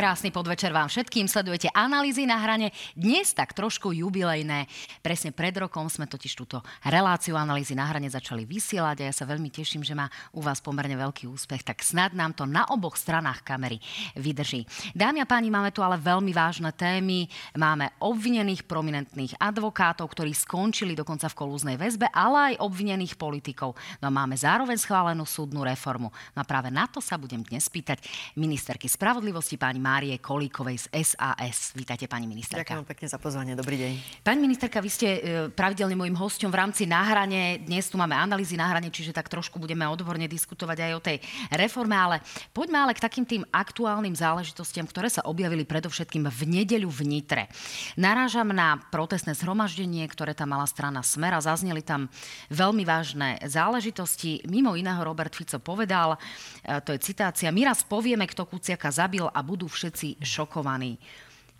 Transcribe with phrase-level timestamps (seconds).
[0.00, 1.28] Krásny podvečer vám všetkým.
[1.28, 2.72] Sledujete analýzy na hrane.
[2.96, 4.64] Dnes tak trošku jubilejné.
[5.04, 9.28] Presne pred rokom sme totiž túto reláciu analýzy na hrane začali vysielať a ja sa
[9.28, 11.68] veľmi teším, že má u vás pomerne veľký úspech.
[11.68, 13.76] Tak snad nám to na oboch stranách kamery
[14.16, 14.64] vydrží.
[14.96, 17.28] Dámy a páni, máme tu ale veľmi vážne témy.
[17.60, 23.76] Máme obvinených prominentných advokátov, ktorí skončili dokonca v kolúznej väzbe, ale aj obvinených politikov.
[24.00, 26.08] No a máme zároveň schválenú súdnu reformu.
[26.32, 28.00] No a práve na to sa budem dnes pýtať
[28.40, 31.74] ministerky spravodlivosti pani Márie Kolíkovej z SAS.
[31.74, 32.78] Vítajte, pani ministerka.
[32.78, 33.58] Ďakujem pekne za pozvanie.
[33.58, 34.22] Dobrý deň.
[34.22, 37.58] Pani ministerka, vy ste e, pravidelne môjim hosťom v rámci náhrane.
[37.66, 41.16] Dnes tu máme analýzy náhrane, čiže tak trošku budeme odborne diskutovať aj o tej
[41.50, 42.22] reforme, ale
[42.54, 47.50] poďme ale k takým tým aktuálnym záležitostiam, ktoré sa objavili predovšetkým v nedeľu v Nitre.
[47.98, 51.42] Narážam na protestné zhromaždenie, ktoré tam mala strana Smera.
[51.42, 52.06] Zazneli tam
[52.54, 54.46] veľmi vážne záležitosti.
[54.46, 56.14] Mimo iného Robert Fico povedal,
[56.62, 59.79] e, to je citácia, my raz povieme, kto Kuciaka zabil a budú všetci
[60.20, 61.00] šokovaní.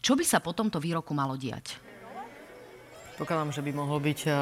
[0.00, 1.90] Čo by sa po tomto výroku malo diať?
[3.20, 4.34] Pokladám, že by mohol byť uh,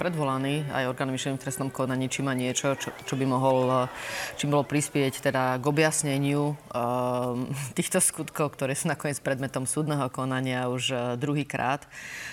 [0.00, 3.92] predvolaný aj orgánom v trestnom konaní, či má niečo, čo, čo by mohol, uh,
[4.40, 7.36] čím bolo prispieť teda k objasneniu uh,
[7.76, 11.84] týchto skutkov, ktoré sú nakoniec predmetom súdneho konania už uh, druhýkrát.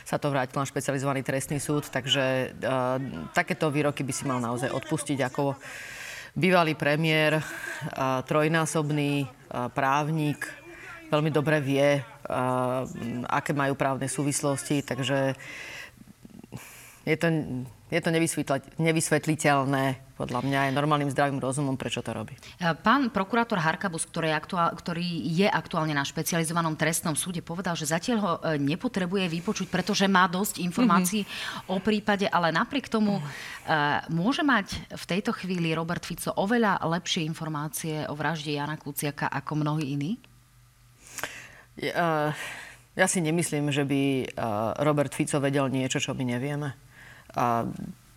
[0.08, 2.56] Sa to vrátil na špecializovaný trestný súd, takže
[3.36, 5.60] takéto výroky by si mal naozaj odpustiť ako
[6.34, 7.44] bývalý premiér,
[8.26, 9.28] trojnásobný
[9.76, 10.48] právnik,
[11.10, 12.86] veľmi dobre vie, uh,
[13.28, 15.34] aké majú právne súvislosti, takže
[17.10, 17.28] je to,
[17.90, 18.10] je to
[18.78, 22.36] nevysvetliteľné podľa mňa aj normálnym zdravým rozumom, prečo to robí.
[22.36, 27.80] E, pán prokurátor Harkabus, ktorý je, aktuál, ktorý je aktuálne na špecializovanom trestnom súde, povedal,
[27.80, 31.72] že zatiaľ ho e, nepotrebuje vypočuť, pretože má dosť informácií mm-hmm.
[31.72, 34.12] o prípade, ale napriek tomu mm-hmm.
[34.12, 39.64] môže mať v tejto chvíli Robert Fico oveľa lepšie informácie o vražde Jana Kuciaka ako
[39.64, 40.20] mnohí iní?
[41.80, 42.36] Ja,
[43.00, 44.36] ja si nemyslím, že by
[44.84, 46.76] Robert Fico vedel niečo, čo my nevieme.
[47.40, 47.64] A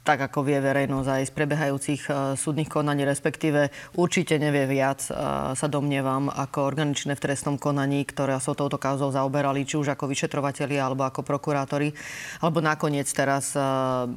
[0.02, 5.54] tak ako vie verejnosť aj z prebiehajúcich uh, súdnych konaní, respektíve určite nevie viac, uh,
[5.54, 10.10] sa domnievam, ako organičné v trestnom konaní, ktoré sa touto kauzou zaoberali, či už ako
[10.10, 11.94] vyšetrovateľi, alebo ako prokurátori,
[12.42, 14.10] alebo nakoniec teraz, uh,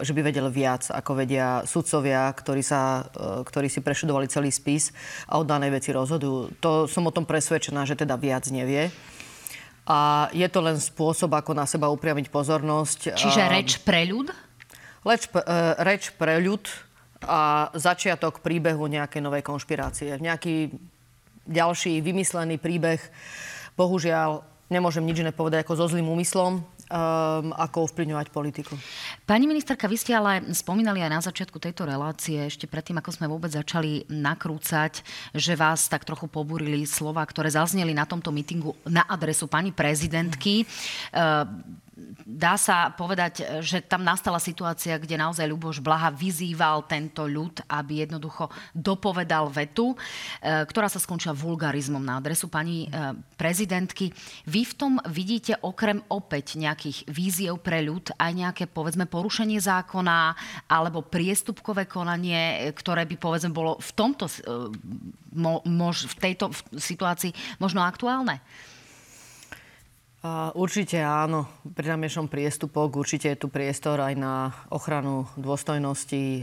[0.00, 3.04] že by vedel viac, ako vedia sudcovia, ktorí, sa,
[3.44, 4.96] ktorí si preštudovali celý spis
[5.28, 6.56] a o danej veci rozhodujú.
[6.64, 8.88] To som o tom presvedčená, že teda viac nevie.
[9.88, 13.16] A je to len spôsob, ako na seba upriamiť pozornosť.
[13.16, 14.47] Čiže reč pre ľud?
[15.06, 15.38] Leč, e,
[15.82, 16.66] reč pre ľud
[17.22, 20.18] a začiatok príbehu nejakej novej konšpirácie.
[20.18, 20.70] Nejaký
[21.48, 23.00] ďalší vymyslený príbeh.
[23.74, 26.64] Bohužiaľ, nemôžem nič iné povedať ako so zlým úmyslom um,
[27.56, 28.74] ako ovplyvňovať politiku.
[29.24, 33.26] Pani ministerka, vy ste ale spomínali aj na začiatku tejto relácie, ešte predtým, ako sme
[33.26, 35.00] vôbec začali nakrúcať,
[35.32, 40.68] že vás tak trochu pobúrili slova, ktoré zazneli na tomto mítingu na adresu pani prezidentky.
[41.12, 41.87] Mm
[42.22, 48.06] dá sa povedať, že tam nastala situácia, kde naozaj Ľuboš Blaha vyzýval tento ľud, aby
[48.06, 49.96] jednoducho dopovedal vetu, e,
[50.64, 52.88] ktorá sa skončila vulgarizmom na adresu pani e,
[53.34, 54.14] prezidentky.
[54.46, 60.38] Vy v tom vidíte okrem opäť nejakých víziev pre ľud aj nejaké, povedzme, porušenie zákona
[60.70, 64.38] alebo priestupkové konanie, ktoré by, povedzme, bolo v tomto, e,
[65.98, 68.38] v tejto situácii možno aktuálne?
[70.58, 71.46] Určite áno.
[71.62, 76.42] Pri namiešom priestupok určite je tu priestor aj na ochranu dôstojnosti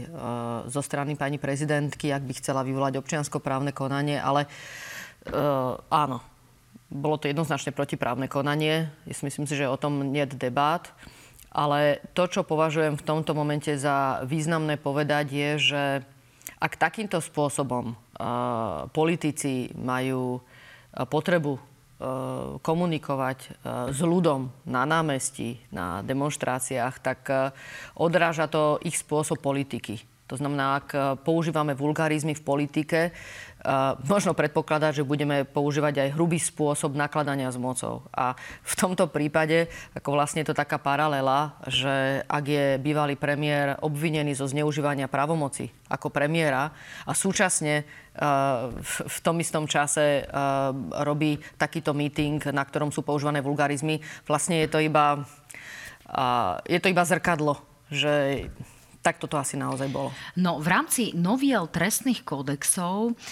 [0.64, 5.36] zo strany pani prezidentky, ak by chcela vyvolať občianskoprávne konanie, ale e,
[5.92, 6.24] áno,
[6.88, 8.88] bolo to jednoznačne protiprávne konanie.
[9.04, 10.88] Myslím si, že o tom nie je debát.
[11.52, 15.82] Ale to, čo považujem v tomto momente za významné povedať, je, že
[16.60, 20.40] ak takýmto spôsobom uh, politici majú
[20.92, 21.56] potrebu
[22.60, 23.50] komunikovať eh,
[23.88, 27.50] s ľudom na námestí, na demonstráciách, tak eh,
[27.96, 30.00] odráža to ich spôsob politiky.
[30.26, 33.14] To znamená, ak používame vulgarizmy v politike,
[34.06, 38.06] možno predpokladať, že budeme používať aj hrubý spôsob nakladania s mocou.
[38.14, 43.78] A v tomto prípade, ako vlastne je to taká paralela, že ak je bývalý premiér
[43.82, 46.74] obvinený zo zneužívania pravomoci ako premiéra
[47.06, 47.86] a súčasne
[48.80, 50.24] v tom istom čase
[51.04, 54.00] robí takýto meeting, na ktorom sú používané vulgarizmy.
[54.24, 55.20] Vlastne je to iba,
[56.64, 57.60] je to iba zrkadlo,
[57.92, 58.48] že
[59.06, 60.10] tak toto asi naozaj bolo.
[60.34, 63.22] No v rámci noviel trestných kódexov e,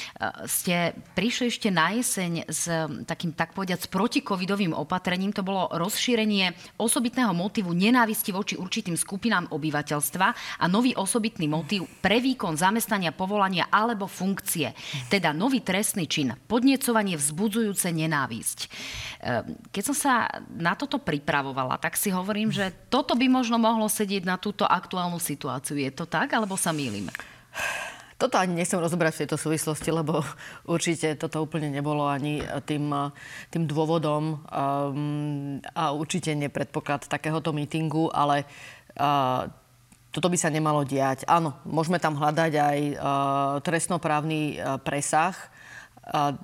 [0.47, 2.71] ste prišli ešte na jeseň s
[3.03, 5.35] takým, tak povediať, s protikovidovým opatrením.
[5.35, 10.27] To bolo rozšírenie osobitného motivu nenávisti voči určitým skupinám obyvateľstva
[10.63, 14.71] a nový osobitný motív pre výkon zamestnania, povolania alebo funkcie.
[15.11, 18.59] Teda nový trestný čin, podniecovanie vzbudzujúce nenávisť.
[18.63, 18.69] E,
[19.75, 20.15] keď som sa
[20.55, 25.19] na toto pripravovala, tak si hovorím, že toto by možno mohlo sedieť na túto aktuálnu
[25.19, 25.81] situáciu situáciu.
[25.81, 27.09] Je to tak, alebo sa mýlim?
[28.15, 30.21] Toto ani nechcem rozobrať v tejto súvislosti, lebo
[30.75, 32.93] určite toto úplne nebolo ani tým,
[33.49, 38.45] tým dôvodom um, a určite nepredpoklad takéhoto mítingu, ale
[39.01, 39.49] uh,
[40.15, 41.27] toto by sa nemalo diať.
[41.27, 42.97] Áno, môžeme tam hľadať aj uh,
[43.67, 45.35] trestnoprávny uh, presah,
[46.07, 46.39] uh,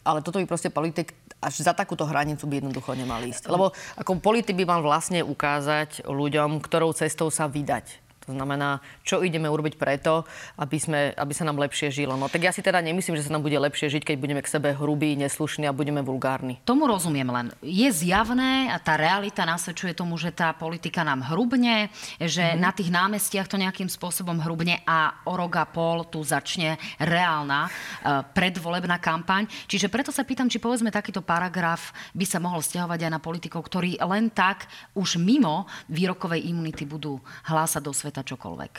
[0.00, 1.12] ale toto by proste politik
[1.42, 3.50] až za takúto hranicu by jednoducho nemal ísť.
[3.50, 7.98] Lebo ako politik by mal vlastne ukázať ľuďom, ktorou cestou sa vydať.
[8.26, 10.22] To znamená, čo ideme urobiť preto,
[10.54, 12.14] aby, sme, aby sa nám lepšie žilo.
[12.14, 14.52] No tak ja si teda nemyslím, že sa nám bude lepšie žiť, keď budeme k
[14.52, 16.62] sebe hrubí, neslušní a budeme vulgárni.
[16.62, 17.46] Tomu rozumiem len.
[17.66, 21.90] Je zjavné a tá realita nasvedčuje tomu, že tá politika nám hrubne,
[22.22, 22.62] že mm-hmm.
[22.62, 27.66] na tých námestiach to nejakým spôsobom hrubne a o rok a pol tu začne reálna
[27.66, 29.50] uh, predvolebná kampaň.
[29.66, 33.64] Čiže preto sa pýtam, či povedzme takýto paragraf by sa mohol stiahovať aj na politikov,
[33.66, 37.16] ktorí len tak už mimo výrokovej imunity budú
[37.48, 38.74] hlásať do sveta sveta čokoľvek?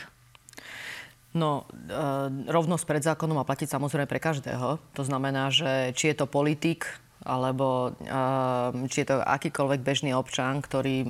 [1.33, 1.89] No, e,
[2.45, 4.77] rovnosť pred zákonom má platiť samozrejme pre každého.
[4.93, 6.85] To znamená, že či je to politik,
[7.25, 11.09] alebo e, či je to akýkoľvek bežný občan, ktorý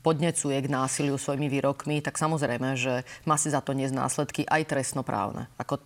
[0.00, 4.72] podnecuje k násiliu svojimi výrokmi, tak samozrejme, že má si za to niesť následky aj
[4.72, 5.52] trestnoprávne.
[5.60, 5.84] Ako,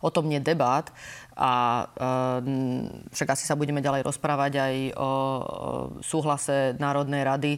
[0.00, 0.88] o tom nie debát.
[1.36, 2.08] A e,
[3.12, 5.10] však asi sa budeme ďalej rozprávať aj o, o
[6.00, 7.52] súhlase Národnej rady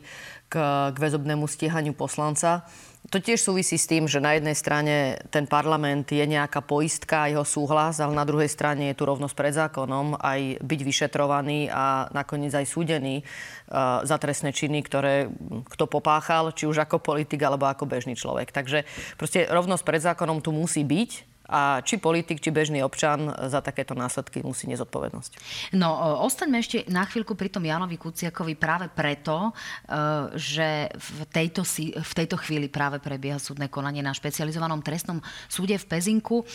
[0.51, 0.55] k,
[0.91, 2.67] k väzobnému stíhaniu poslanca
[3.09, 7.45] to tiež súvisí s tým, že na jednej strane ten parlament je nejaká poistka, jeho
[7.45, 12.53] súhlas, ale na druhej strane je tu rovnosť pred zákonom, aj byť vyšetrovaný a nakoniec
[12.53, 15.33] aj súdený uh, za trestné činy, ktoré
[15.73, 18.53] kto popáchal, či už ako politik alebo ako bežný človek.
[18.53, 18.85] Takže
[19.17, 23.97] proste rovnosť pred zákonom tu musí byť a či politik, či bežný občan za takéto
[23.97, 25.33] následky musí nezodpovednosť.
[25.73, 29.53] No, ostaňme ešte na chvíľku pri tom Janovi Kuciakovi práve preto, e,
[30.37, 31.65] že v tejto,
[31.97, 36.45] v tejto chvíli práve prebieha súdne konanie na špecializovanom trestnom súde v Pezinku.
[36.45, 36.47] E,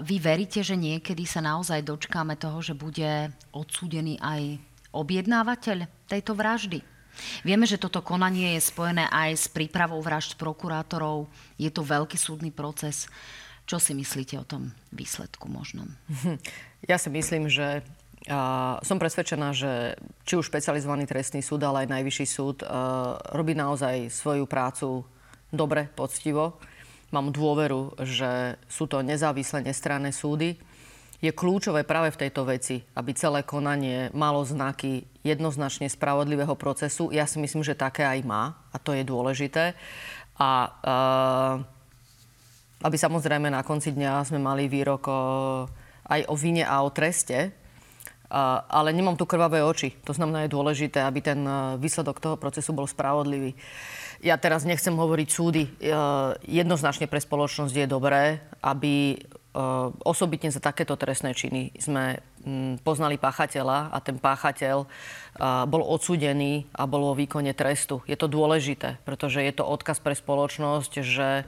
[0.00, 4.56] vy veríte, že niekedy sa naozaj dočkáme toho, že bude odsúdený aj
[4.96, 6.80] objednávateľ tejto vraždy?
[7.44, 11.28] Vieme, že toto konanie je spojené aj s prípravou vražd prokurátorov.
[11.60, 13.04] Je to veľký súdny proces.
[13.66, 15.88] Čo si myslíte o tom výsledku možnom?
[16.84, 17.86] Ja si myslím, že
[18.30, 23.50] a som presvedčená, že či už špecializovaný trestný súd, ale aj najvyšší súd uh, robí
[23.58, 25.02] naozaj svoju prácu
[25.50, 26.62] dobre, poctivo.
[27.10, 30.54] Mám dôveru, že sú to nezávislé, nestranné súdy.
[31.18, 37.10] Je kľúčové práve v tejto veci, aby celé konanie malo znaky jednoznačne spravodlivého procesu.
[37.10, 39.74] Ja si myslím, že také aj má a to je dôležité.
[40.38, 41.81] A uh,
[42.82, 45.20] aby samozrejme na konci dňa sme mali výrok o,
[46.10, 47.54] aj o vine a o treste,
[48.32, 49.92] a, ale nemám tu krvavé oči.
[50.08, 53.52] To znamená, je dôležité, aby ten e, výsledok toho procesu bol spravodlivý.
[54.24, 55.68] Ja teraz nechcem hovoriť súdy.
[55.68, 55.70] E,
[56.48, 59.16] jednoznačne pre spoločnosť je dobré, aby e,
[60.00, 62.24] osobitne za takéto trestné činy sme
[62.82, 64.86] poznali páchateľa a ten páchateľ
[65.66, 68.02] bol odsúdený a bol vo výkone trestu.
[68.10, 71.46] Je to dôležité, pretože je to odkaz pre spoločnosť, že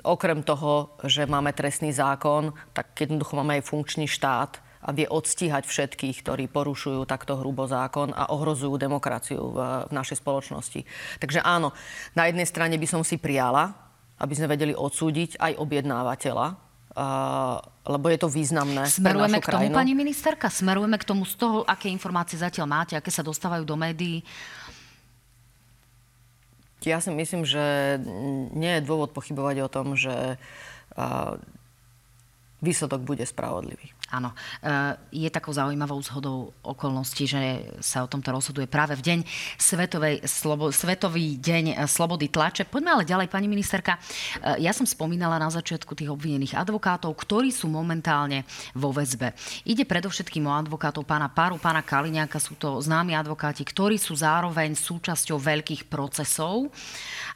[0.00, 5.64] okrem toho, že máme trestný zákon, tak jednoducho máme aj funkčný štát a vie odstíhať
[5.64, 10.84] všetkých, ktorí porušujú takto hrubo zákon a ohrozujú demokraciu v, v našej spoločnosti.
[11.20, 11.72] Takže áno,
[12.12, 13.72] na jednej strane by som si prijala,
[14.20, 16.63] aby sme vedeli odsúdiť aj objednávateľa,
[17.84, 20.46] lebo je to významné Smerujeme k tomu, pani ministerka?
[20.46, 24.22] Smerujeme k tomu z toho, aké informácie zatiaľ máte, aké sa dostávajú do médií?
[26.84, 27.96] Ja si myslím, že
[28.52, 31.32] nie je dôvod pochybovať o tom, že uh,
[32.60, 33.93] výsledok bude spravodlivý.
[34.14, 34.30] Áno.
[34.62, 39.18] E, je takou zaujímavou zhodou okolností, že sa o tomto rozhoduje práve v deň
[39.58, 42.70] Svetovej, slobo, Svetový deň slobody tlače.
[42.70, 43.98] Poďme ale ďalej, pani ministerka.
[43.98, 48.46] E, ja som spomínala na začiatku tých obvinených advokátov, ktorí sú momentálne
[48.78, 49.34] vo väzbe.
[49.66, 52.38] Ide predovšetkým o advokátov pána Paru, pána Kaliňáka.
[52.38, 56.70] Sú to známi advokáti, ktorí sú zároveň súčasťou veľkých procesov.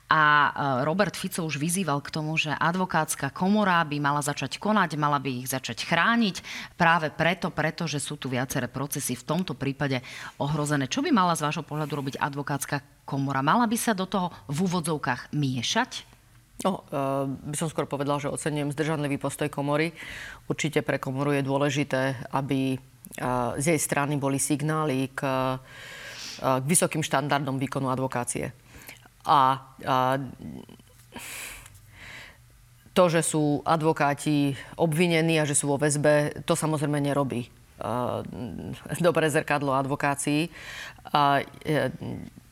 [0.08, 0.50] A e,
[0.88, 5.44] Robert Fico už vyzýval k tomu, že advokátska komora by mala začať konať, mala by
[5.44, 6.36] ich začať chrániť
[6.80, 10.00] práve preto, pretože sú tu viaceré procesy v tomto prípade
[10.40, 10.88] ohrozené.
[10.88, 13.44] Čo by mala z vášho pohľadu robiť advokátska komora?
[13.44, 16.08] Mala by sa do toho v úvodzovkách miešať?
[16.66, 16.82] No,
[17.46, 19.94] by som skôr povedal, že ocenujem zdržanlivý postoj komory.
[20.50, 22.74] Určite pre komoru je dôležité, aby
[23.54, 25.22] z jej strany boli signály k,
[26.42, 28.50] k vysokým štandardom výkonu advokácie.
[29.26, 30.18] A, a
[32.92, 37.46] to, že sú advokáti obvinení a že sú vo väzbe, to samozrejme nerobí
[38.98, 40.50] dobré zrkadlo advokácií.
[41.14, 41.42] A,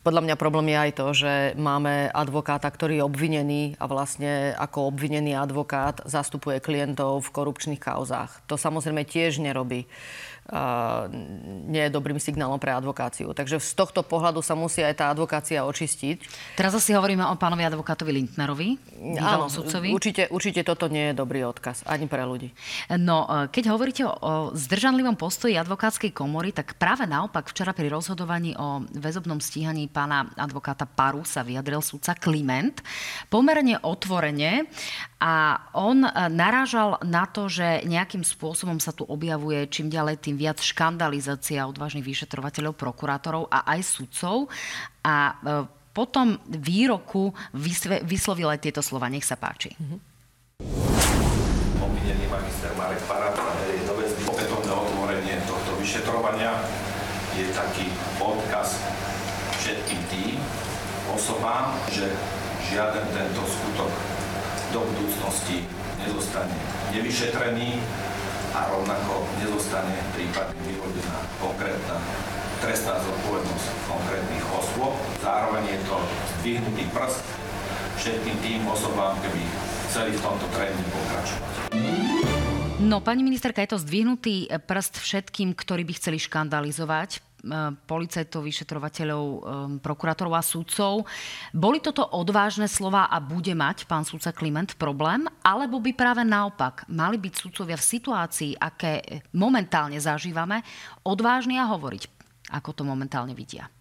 [0.07, 4.87] podľa mňa problém je aj to, že máme advokáta, ktorý je obvinený a vlastne ako
[4.95, 8.47] obvinený advokát zastupuje klientov v korupčných kauzách.
[8.47, 9.83] To samozrejme tiež nerobí
[11.67, 13.35] nie je dobrým signálom pre advokáciu.
[13.35, 16.23] Takže z tohto pohľadu sa musí aj tá advokácia očistiť.
[16.55, 18.79] Teraz asi hovoríme o pánovi advokátovi Lindnerovi,
[19.19, 19.91] Áno, sudcovi.
[19.91, 22.49] Určite, určite toto nie je dobrý odkaz, ani pre ľudí.
[22.95, 28.55] No, e, keď hovoríte o zdržanlivom postoji advokátskej komory, tak práve naopak včera pri rozhodovaní
[28.55, 32.79] o väzobnom stíhaní pána advokáta Paru sa vyjadril sudca Kliment
[33.27, 34.65] pomerne otvorene
[35.17, 40.37] a on e, narážal na to, že nejakým spôsobom sa tu objavuje čím ďalej tým
[40.37, 44.45] viac škandalizácia odvážnych vyšetrovateľov, prokurátorov a aj sudcov.
[45.01, 47.33] A e, potom výroku
[48.05, 49.09] vyslovil aj tieto slova.
[49.09, 49.73] Nech sa páči.
[51.81, 56.53] Obvinený magister Marek Parát do väzby opätovné otvorenie tohto vyšetrovania
[57.33, 57.89] je taký
[58.21, 58.77] odkaz
[59.57, 60.37] všetkým tým
[61.09, 62.05] osobám, že
[62.69, 64.16] žiaden tento skutok
[64.75, 65.63] do budúcnosti
[66.01, 66.55] nezostane
[66.91, 67.79] nevyšetrený
[68.55, 71.97] a rovnako nezostane prípadne vyvodená konkrétna
[72.57, 74.97] trestná zodpovednosť konkrétnych osôb.
[75.21, 75.97] Zároveň je to
[76.41, 77.21] zdvihnutý prst
[78.01, 79.41] všetkým tým osobám, keby
[79.89, 81.53] chceli v tomto trende pokračovať.
[82.77, 87.26] No, pani ministerka, je to zdvihnutý prst všetkým, ktorí by chceli škandalizovať
[87.87, 89.39] policajtov, vyšetrovateľov, eh,
[89.79, 91.07] prokurátorov a sudcov.
[91.55, 95.25] Boli toto odvážne slova a bude mať pán sudca Kliment problém?
[95.43, 100.61] Alebo by práve naopak mali byť sudcovia v situácii, aké momentálne zažívame,
[101.03, 102.03] odvážni a hovoriť,
[102.51, 103.71] ako to momentálne vidia?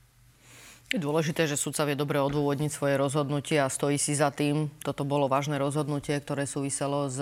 [0.86, 4.70] Je dôležité, že sudca vie dobre odôvodniť svoje rozhodnutie a stojí si za tým.
[4.86, 7.18] Toto bolo vážne rozhodnutie, ktoré súviselo s,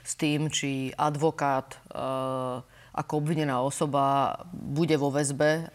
[0.00, 1.78] s tým, či advokát e,
[2.94, 5.66] ako obvinená osoba bude vo väzbe.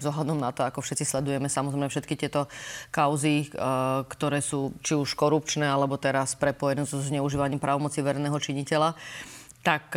[0.00, 2.48] Zohľadom na to, ako všetci sledujeme samozrejme všetky tieto
[2.88, 3.52] kauzy,
[4.08, 8.96] ktoré sú či už korupčné, alebo teraz prepojené so zneužívaním právomoci verného činiteľa,
[9.60, 9.92] tak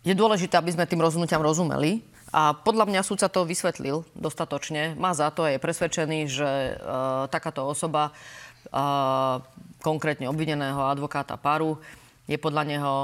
[0.00, 2.00] je dôležité, aby sme tým rozhodnutiam rozumeli.
[2.32, 4.96] A podľa mňa súd sa to vysvetlil dostatočne.
[4.96, 6.80] Má za to a je presvedčený, že
[7.28, 8.16] takáto osoba,
[9.84, 11.78] konkrétne obvineného advokáta Paru,
[12.26, 12.94] je podľa neho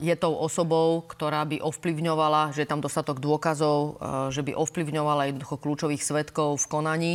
[0.00, 4.00] je tou osobou, ktorá by ovplyvňovala, že je tam dostatok dôkazov,
[4.32, 7.12] že by ovplyvňovala jednoducho kľúčových svetkov v konaní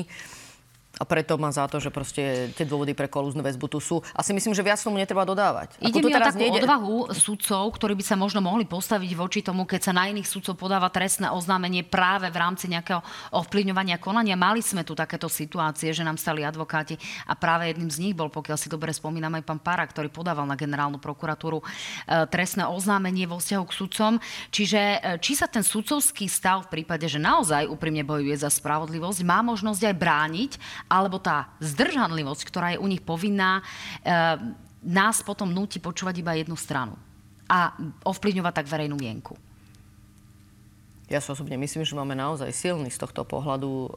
[1.00, 4.04] a preto má za to, že proste tie dôvody pre kolúznu väzbu tu sú.
[4.12, 5.80] A si myslím, že viac tomu netreba dodávať.
[5.80, 6.60] Ide mi o takú nejde...
[6.60, 10.60] odvahu sudcov, ktorí by sa možno mohli postaviť voči tomu, keď sa na iných sudcov
[10.60, 13.00] podáva trestné oznámenie práve v rámci nejakého
[13.32, 14.36] ovplyvňovania konania.
[14.36, 18.28] Mali sme tu takéto situácie, že nám stali advokáti a práve jedným z nich bol,
[18.28, 21.66] pokiaľ si dobre spomínam, aj pán Para, ktorý podával na generálnu prokuratúru e,
[22.28, 24.14] trestné oznámenie vo vzťahu k sudcom.
[24.52, 29.24] Čiže e, či sa ten sudcovský stav v prípade, že naozaj úprimne bojuje za spravodlivosť,
[29.24, 30.52] má možnosť aj brániť
[30.90, 33.64] alebo tá zdržanlivosť, ktorá je u nich povinná, e,
[34.84, 36.98] nás potom núti počúvať iba jednu stranu
[37.46, 39.38] a ovplyvňovať tak verejnú mienku.
[41.10, 43.90] Ja si osobne myslím, že máme naozaj silný z tohto pohľadu e,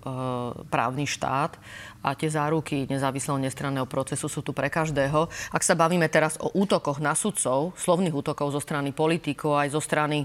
[0.72, 1.60] právny štát
[2.00, 5.28] a tie záruky nezávislého nestranného procesu sú tu pre každého.
[5.52, 9.84] Ak sa bavíme teraz o útokoch na sudcov, slovných útokov zo strany politikov aj zo
[9.84, 10.24] strany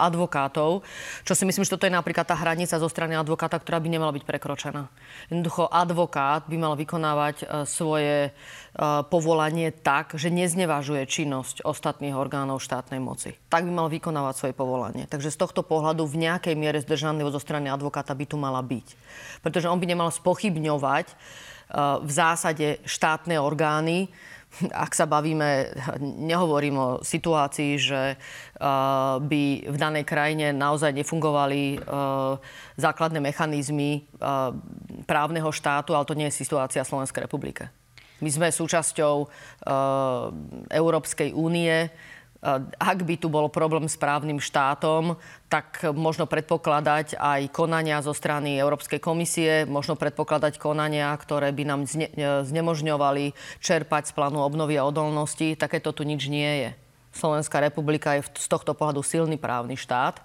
[0.00, 0.80] advokátov,
[1.28, 4.12] čo si myslím, že toto je napríklad tá hranica zo strany advokáta, ktorá by nemala
[4.16, 4.88] byť prekročená.
[5.28, 8.32] Jednoducho advokát by mal vykonávať eh, svoje eh,
[9.12, 13.36] povolanie tak, že neznevažuje činnosť ostatných orgánov štátnej moci.
[13.52, 15.04] Tak by mal vykonávať svoje povolanie.
[15.04, 18.86] Takže z tohto pohľadu v nejakej miere zdržanlivo zo strany advokáta by tu mala byť.
[19.44, 21.12] Pretože on by nemal spochybňovať
[22.04, 24.12] v zásade štátne orgány,
[24.70, 32.36] ak sa bavíme, nehovorím o situácii, že uh, by v danej krajine naozaj nefungovali uh,
[32.76, 34.52] základné mechanizmy uh,
[35.08, 37.72] právneho štátu, ale to nie je situácia Slovenskej republike.
[38.22, 39.26] My sme súčasťou
[40.70, 41.90] Európskej únie,
[42.78, 45.14] ak by tu bol problém s právnym štátom,
[45.46, 51.80] tak možno predpokladať aj konania zo strany Európskej komisie, možno predpokladať konania, ktoré by nám
[51.86, 52.10] zne,
[52.42, 53.30] znemožňovali
[53.62, 55.54] čerpať z plánu obnovy a odolnosti.
[55.54, 56.70] Takéto tu nič nie je.
[57.14, 60.18] Slovenská republika je z tohto pohľadu silný právny štát.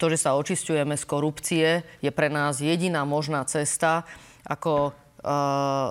[0.00, 1.68] To, že sa očistujeme z korupcie,
[2.00, 4.08] je pre nás jediná možná cesta,
[4.48, 4.96] ako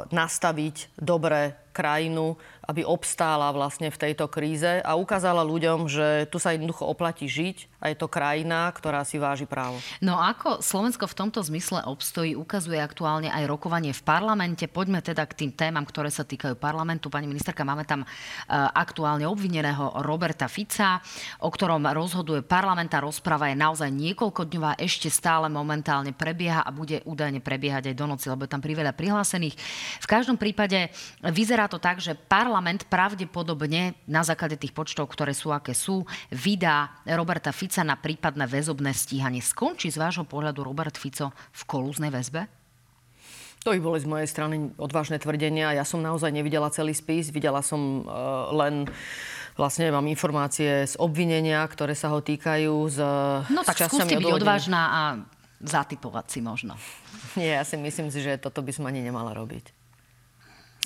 [0.08, 6.52] nastaviť dobre krajinu aby obstála vlastne v tejto kríze a ukázala ľuďom, že tu sa
[6.52, 9.80] jednoducho oplatí žiť a je to krajina, ktorá si váži právo.
[10.04, 14.68] No ako Slovensko v tomto zmysle obstojí, ukazuje aktuálne aj rokovanie v parlamente.
[14.68, 17.08] Poďme teda k tým témam, ktoré sa týkajú parlamentu.
[17.08, 18.08] Pani ministerka, máme tam e,
[18.52, 21.00] aktuálne obvineného Roberta Fica,
[21.40, 22.92] o ktorom rozhoduje parlament.
[22.92, 28.06] Tá rozprava je naozaj niekoľkodňová, ešte stále momentálne prebieha a bude údajne prebiehať aj do
[28.12, 29.56] noci, lebo je tam priveľa prihlásených.
[30.04, 30.92] V každom prípade
[31.24, 36.10] vyzerá to tak, že parlament parlament pravdepodobne na základe tých počtov, ktoré sú, aké sú,
[36.34, 39.46] vydá Roberta Fica na prípadné väzobné stíhanie.
[39.46, 42.50] Skončí z vášho pohľadu Robert Fico v kolúznej väzbe?
[43.62, 45.78] To by boli z mojej strany odvážne tvrdenia.
[45.78, 47.30] Ja som naozaj nevidela celý spis.
[47.30, 48.90] Videla som uh, len
[49.54, 52.74] vlastne mám informácie z obvinenia, ktoré sa ho týkajú.
[52.90, 52.98] Z,
[53.54, 55.02] no tak skúste byť odvážna a
[55.62, 56.74] zatypovať si možno.
[57.38, 59.78] Nie, ja si myslím si, že toto by som ani nemala robiť.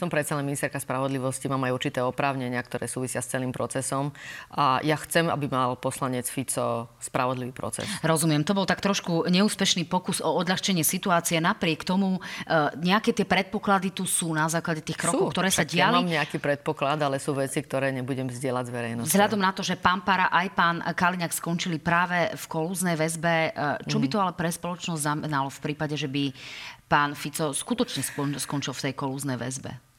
[0.01, 4.09] Som predsa len ministerka spravodlivosti, mám aj určité oprávnenia, ktoré súvisia s celým procesom
[4.49, 7.85] a ja chcem, aby mal poslanec Fico spravodlivý proces.
[8.01, 11.37] Rozumiem, to bol tak trošku neúspešný pokus o odľahčenie situácie.
[11.37, 12.19] Napriek tomu e,
[12.81, 15.93] nejaké tie predpoklady tu sú na základe tých krokov, sú, ktoré sa diali.
[15.93, 19.13] Ja mám nejaký predpoklad, ale sú veci, ktoré nebudem zdieľať s verejnosťou.
[19.13, 23.85] Vzhľadom na to, že pán Para aj pán Kaliňák skončili práve v kolúznej väzbe, e,
[23.85, 26.33] čo by to ale pre spoločnosť znamenalo v prípade, že by
[26.89, 28.01] pán Fico skutočne
[28.41, 29.90] skončil v tej kolúznej väzbe?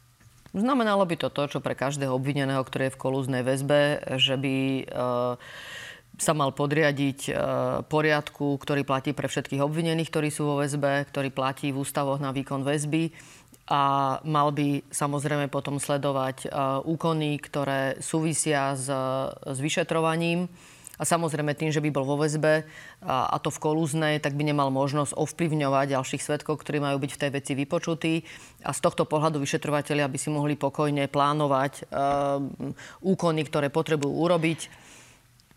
[0.52, 4.56] Znamenalo by to to, čo pre každého obvineného, ktorý je v kolúznej väzbe, že by
[4.56, 4.85] e,
[6.21, 7.32] sa mal podriadiť e,
[7.88, 12.37] poriadku, ktorý platí pre všetkých obvinených, ktorí sú vo väzbe, ktorý platí v ústavoch na
[12.37, 13.16] výkon väzby.
[13.73, 16.49] A mal by samozrejme potom sledovať e,
[16.85, 18.92] úkony, ktoré súvisia s,
[19.40, 20.52] s vyšetrovaním
[21.02, 22.62] a samozrejme tým, že by bol vo väzbe
[23.02, 27.11] a, a to v kolúznej, tak by nemal možnosť ovplyvňovať ďalších svetkov, ktorí majú byť
[27.11, 28.14] v tej veci vypočutí.
[28.62, 32.38] A z tohto pohľadu vyšetrovateľia by si mohli pokojne plánovať uh,
[33.02, 34.82] úkony, ktoré potrebujú urobiť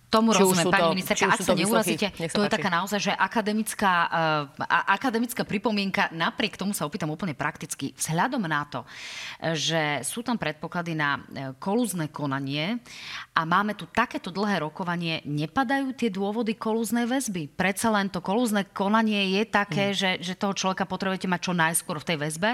[0.10, 4.88] Tomu či rozumiem, pani ministerka, ak sa neurazíte, to je taká naozaj, že akademická, uh,
[4.88, 8.86] akademická pripomienka, napriek tomu sa opýtam úplne prakticky, vzhľadom na to,
[9.58, 11.20] že sú tam predpoklady na e,
[11.58, 12.80] kolúzne konanie
[13.34, 17.52] a máme tu takéto dlhé rokovanie, nepadajú tie dôvody kolúznej väzby?
[17.52, 19.96] Predsa len to kolúzne konanie je také, mm.
[19.98, 22.50] že, že toho človeka potrebujete mať čo najskôr v tej väzbe.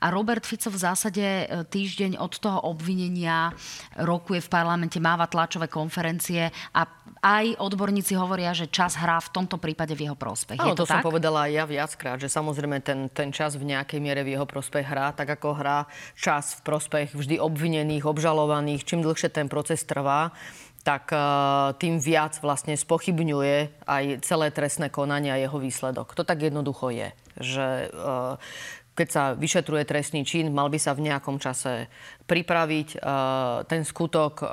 [0.00, 3.50] A Robert Fico v zásade e, týždeň od toho obvinenia
[3.98, 6.82] rokuje v parlamente, máva tlačové konferencie a
[7.20, 10.56] aj odborníci hovoria, že čas hrá v tomto prípade v jeho prospech.
[10.56, 14.00] Áno, to, to som povedala aj ja viackrát, že samozrejme ten, ten čas v nejakej
[14.00, 15.84] miere v jeho prospech hrá, tak ako hrá
[16.16, 18.88] čas v prospech vždy obvinených, obžalovaných.
[18.88, 20.32] Čím dlhšie ten proces trvá,
[20.80, 26.16] tak uh, tým viac vlastne spochybňuje aj celé trestné konanie a jeho výsledok.
[26.16, 27.12] To tak jednoducho je.
[27.36, 28.40] Že uh,
[28.94, 31.88] keď sa vyšetruje trestný čin, mal by sa v nejakom čase
[32.26, 32.98] pripraviť e,
[33.70, 34.46] ten skutok, e,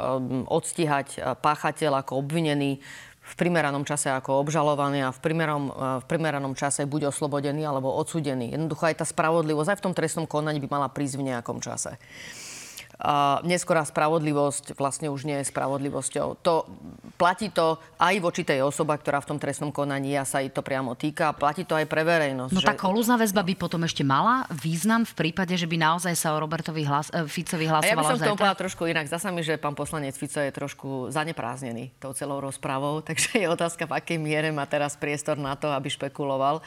[0.48, 2.80] odstíhať e, páchateľ ako obvinený
[3.28, 5.68] v primeranom čase ako obžalovaný a v primeranom,
[6.00, 8.56] v primeranom čase buď oslobodený alebo odsudený.
[8.56, 12.00] Jednoducho aj tá spravodlivosť aj v tom trestnom konaní by mala prísť v nejakom čase
[13.46, 16.42] neskorá spravodlivosť vlastne už nie je spravodlivosťou.
[16.42, 16.66] To,
[17.14, 20.66] platí to aj voči tej osoba, ktorá v tom trestnom konaní ja sa jej to
[20.66, 21.30] priamo týka.
[21.38, 22.54] Platí to aj pre verejnosť.
[22.58, 22.66] No že...
[22.66, 26.42] tá kolúzna väzba by potom ešte mala význam v prípade, že by naozaj sa o
[26.42, 29.06] Robertovi hlas, e, Ficovi hlasovala A ja by som to povedala trošku inak.
[29.06, 33.86] Zasa mi, že pán poslanec Fico je trošku zanepráznený tou celou rozprávou, takže je otázka,
[33.86, 36.66] v akej miere má teraz priestor na to, aby špekuloval,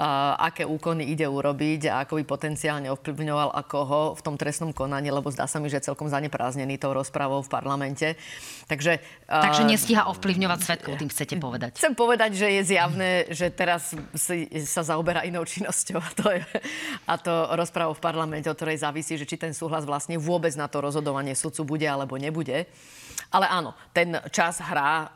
[0.00, 4.72] uh, aké úkony ide urobiť a ako by potenciálne ovplyvňoval a koho v tom trestnom
[4.72, 8.14] konaní, lebo zdá sa mi, mi, že celkom zanepráznený tou rozprávou v parlamente.
[8.70, 11.74] Takže, Takže nestíha ovplyvňovať svetkov, tým chcete povedať.
[11.74, 16.42] Chcem povedať, že je zjavné, že teraz si, sa zaoberá inou činnosťou a to, je,
[17.10, 20.70] a to rozprávou v parlamente, od ktorej závisí, že či ten súhlas vlastne vôbec na
[20.70, 22.70] to rozhodovanie sudcu bude alebo nebude.
[23.34, 25.10] Ale áno, ten čas hrá uh,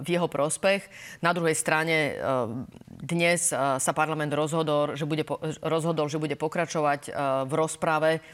[0.00, 0.88] v jeho prospech.
[1.20, 2.48] Na druhej strane uh,
[2.96, 5.20] dnes sa parlament rozhodol, že bude,
[5.60, 7.12] rozhodol, že bude pokračovať
[7.44, 8.24] v rozprave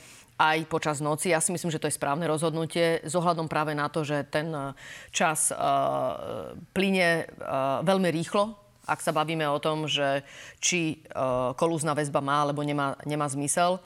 [0.42, 1.31] aj počas noci.
[1.31, 3.14] Ja si myslím, že to je správne rozhodnutie s
[3.46, 4.74] práve na to, že ten e,
[5.14, 10.26] čas uh, plyne uh, veľmi rýchlo, ak sa bavíme o tom, že
[10.59, 13.78] či uh, kolúzna väzba má alebo nemá, nemá zmysel.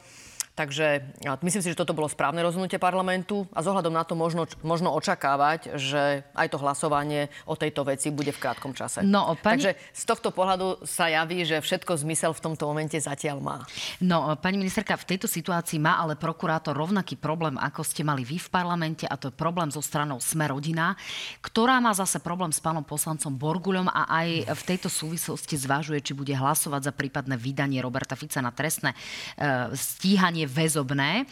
[0.57, 1.05] Takže
[1.45, 5.77] myslím si, že toto bolo správne rozhodnutie parlamentu a zohľadom na to možno, možno očakávať,
[5.77, 9.05] že aj to hlasovanie o tejto veci bude v krátkom čase.
[9.05, 9.61] No, pani...
[9.61, 13.57] Takže z tohto pohľadu sa javí, že všetko zmysel v tomto momente zatiaľ má.
[14.01, 18.40] No, pani ministerka, v tejto situácii má ale prokurátor rovnaký problém, ako ste mali vy
[18.40, 20.97] v parlamente a to je problém so stranou Sme rodina,
[21.45, 26.16] ktorá má zase problém s pánom poslancom Borguľom a aj v tejto súvislosti zvažuje, či
[26.16, 28.97] bude hlasovať za prípadné vydanie Roberta Fica na trestné
[29.37, 31.23] e, stíhanie väzobné.
[31.23, 31.25] E,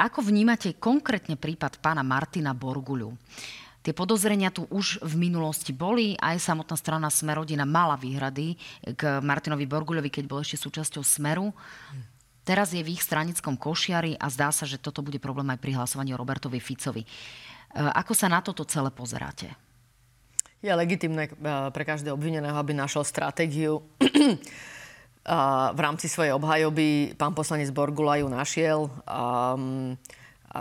[0.00, 3.14] ako vnímate konkrétne prípad pána Martina Borguľu?
[3.82, 6.14] Tie podozrenia tu už v minulosti boli.
[6.22, 8.54] Aj samotná strana Smerodina mala výhrady
[8.94, 11.50] k Martinovi Borguľovi, keď bol ešte súčasťou Smeru.
[12.46, 15.78] Teraz je v ich stranickom košiari a zdá sa, že toto bude problém aj pri
[15.78, 17.02] hlasovaní o Robertovi Ficovi.
[17.02, 17.08] E,
[17.78, 19.50] ako sa na toto celé pozeráte?
[20.62, 21.30] Je legitimné e,
[21.74, 23.82] pre každého obvineného, aby našiel stratégiu
[25.72, 28.90] v rámci svojej obhajoby pán poslanec Borgula ju našiel.
[29.06, 29.54] A,
[30.50, 30.58] a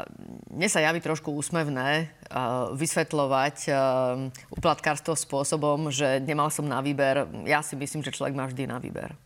[0.53, 2.13] mne sa javí trošku úsmevné
[2.77, 3.73] vysvetľovať
[4.53, 7.25] uplatkárstvo spôsobom, že nemal som na výber.
[7.49, 9.17] Ja si myslím, že človek má vždy na výber.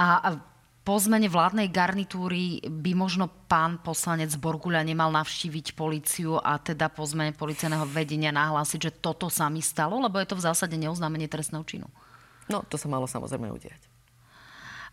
[0.00, 0.40] A
[0.80, 7.04] po zmene vládnej garnitúry by možno pán poslanec Borguľa nemal navštíviť policiu a teda po
[7.04, 11.28] zmene policajného vedenia nahlásiť, že toto sa mi stalo, lebo je to v zásade neoznámenie
[11.28, 11.84] trestného činu.
[12.48, 13.89] No, to sa malo samozrejme udiať.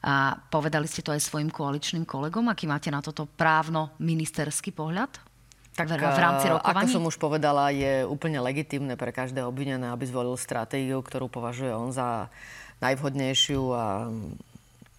[0.06, 5.10] A povedali ste to aj svojim koaličným kolegom, aký máte na toto právno-ministerský pohľad?
[5.78, 6.90] Tak v, rámci rokovaní?
[6.90, 11.70] Ako som už povedala, je úplne legitimné pre každého obvinené, aby zvolil stratégiu, ktorú považuje
[11.70, 12.34] on za
[12.82, 14.10] najvhodnejšiu a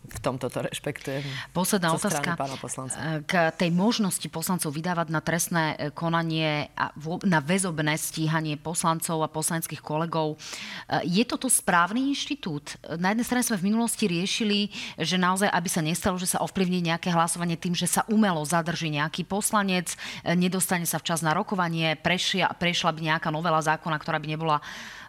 [0.08, 1.20] v tomto to rešpektujem.
[1.52, 6.90] Posledná otázka eh, k tej možnosti poslancov vydávať na trestné eh, konanie a
[7.28, 10.40] na väzobné stíhanie poslancov a poslaneckých kolegov.
[10.88, 12.80] Eh, je toto správny inštitút?
[12.96, 16.80] Na jednej strane sme v minulosti riešili, že naozaj, aby sa nestalo, že sa ovplyvní
[16.88, 19.92] nejaké hlasovanie tým, že sa umelo zadrží nejaký poslanec,
[20.24, 24.58] nedostane sa včas na rokovanie, prešia, prešla by nejaká novela zákona, ktorá by nebola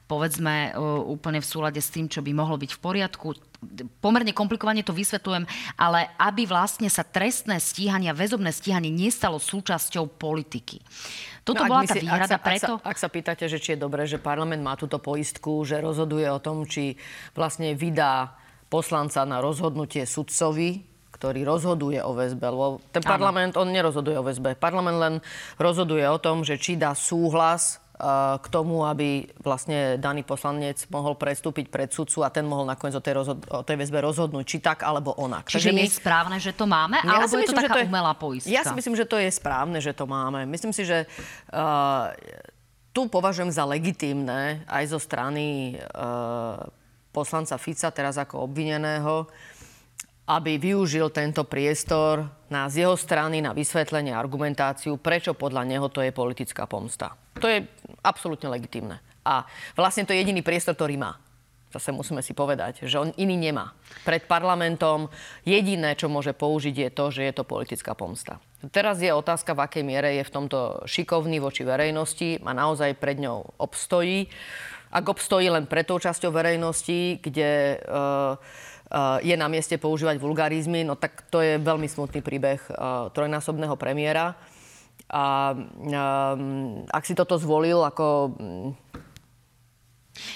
[0.10, 0.74] povedzme
[1.06, 3.28] úplne v súlade s tým, čo by mohlo byť v poriadku
[4.00, 5.44] pomerne komplikovane to vysvetľujem,
[5.76, 10.80] ale aby vlastne sa trestné stíhanie, väzobné stíhanie nestalo súčasťou politiky.
[11.44, 12.74] Toto no, bola tá výhrada ak sa, preto...
[12.80, 15.82] Ak sa, ak sa pýtate, že či je dobré, že parlament má túto poistku, že
[15.82, 16.96] rozhoduje o tom, či
[17.36, 18.38] vlastne vydá
[18.70, 20.86] poslanca na rozhodnutie sudcovi,
[21.20, 22.46] ktorý rozhoduje o väzbe.
[22.48, 24.56] Lebo ten parlament, on nerozhoduje o väzbe.
[24.56, 25.16] Parlament len
[25.60, 27.82] rozhoduje o tom, že či dá súhlas
[28.40, 33.04] k tomu, aby vlastne daný poslanec mohol prestúpiť pred sudcu a ten mohol nakoniec o
[33.04, 35.52] tej, rozhod- o tej väzbe rozhodnúť, či tak alebo onak.
[35.52, 35.84] Čiže my...
[35.84, 37.88] je správne, že to máme, ja alebo myslím, je to taká to je...
[37.92, 38.56] umelá poistka?
[38.56, 40.48] Ja si myslím, že to je správne, že to máme.
[40.48, 41.12] Myslím si, že
[41.52, 42.16] uh,
[42.96, 46.64] tu považujem za legitímne aj zo strany uh,
[47.12, 49.28] poslanca Fica, teraz ako obvineného,
[50.30, 56.06] aby využil tento priestor na z jeho strany na vysvetlenie argumentáciu, prečo podľa neho to
[56.06, 57.18] je politická pomsta.
[57.42, 57.66] To je
[58.06, 59.02] absolútne legitimné.
[59.26, 61.18] A vlastne to je jediný priestor, ktorý má.
[61.70, 63.78] Zase musíme si povedať, že on iný nemá.
[64.02, 65.06] Pred parlamentom
[65.46, 68.42] jediné, čo môže použiť, je to, že je to politická pomsta.
[68.74, 73.22] Teraz je otázka, v akej miere je v tomto šikovný voči verejnosti a naozaj pred
[73.22, 74.26] ňou obstojí.
[74.90, 78.34] Ak obstojí len pred tou časťou verejnosti, kde uh,
[79.22, 82.58] je na mieste používať vulgarizmy, no tak to je veľmi smutný príbeh
[83.14, 84.34] trojnásobného premiéra.
[85.10, 88.38] A um, ak si toto zvolil ako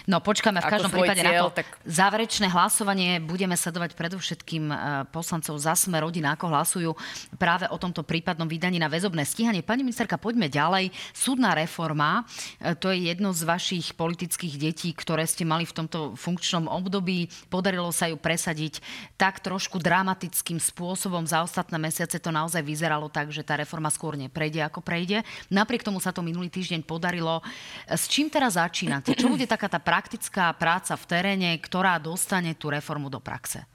[0.06, 1.68] No počkáme v každom prípade cieľ, na to tak...
[1.88, 3.24] záverečné hlasovanie.
[3.24, 4.76] Budeme sledovať predovšetkým e,
[5.10, 6.92] poslancov za sme rodina, ako hlasujú
[7.36, 9.66] práve o tomto prípadnom vydaní na väzobné stíhanie.
[9.66, 10.92] Pani ministerka, poďme ďalej.
[11.12, 12.24] Súdna reforma,
[12.60, 17.28] e, to je jedno z vašich politických detí, ktoré ste mali v tomto funkčnom období.
[17.50, 18.80] Podarilo sa ju presadiť
[19.20, 21.26] tak trošku dramatickým spôsobom.
[21.28, 25.26] Za ostatné mesiace to naozaj vyzeralo tak, že tá reforma skôr neprejde, ako prejde.
[25.50, 27.42] Napriek tomu sa to minulý týždeň podarilo.
[27.90, 29.18] S čím teraz začínate?
[29.18, 33.66] Čo bude taká tá praktická práca v teréne, ktorá dostane tú reformu do praxe?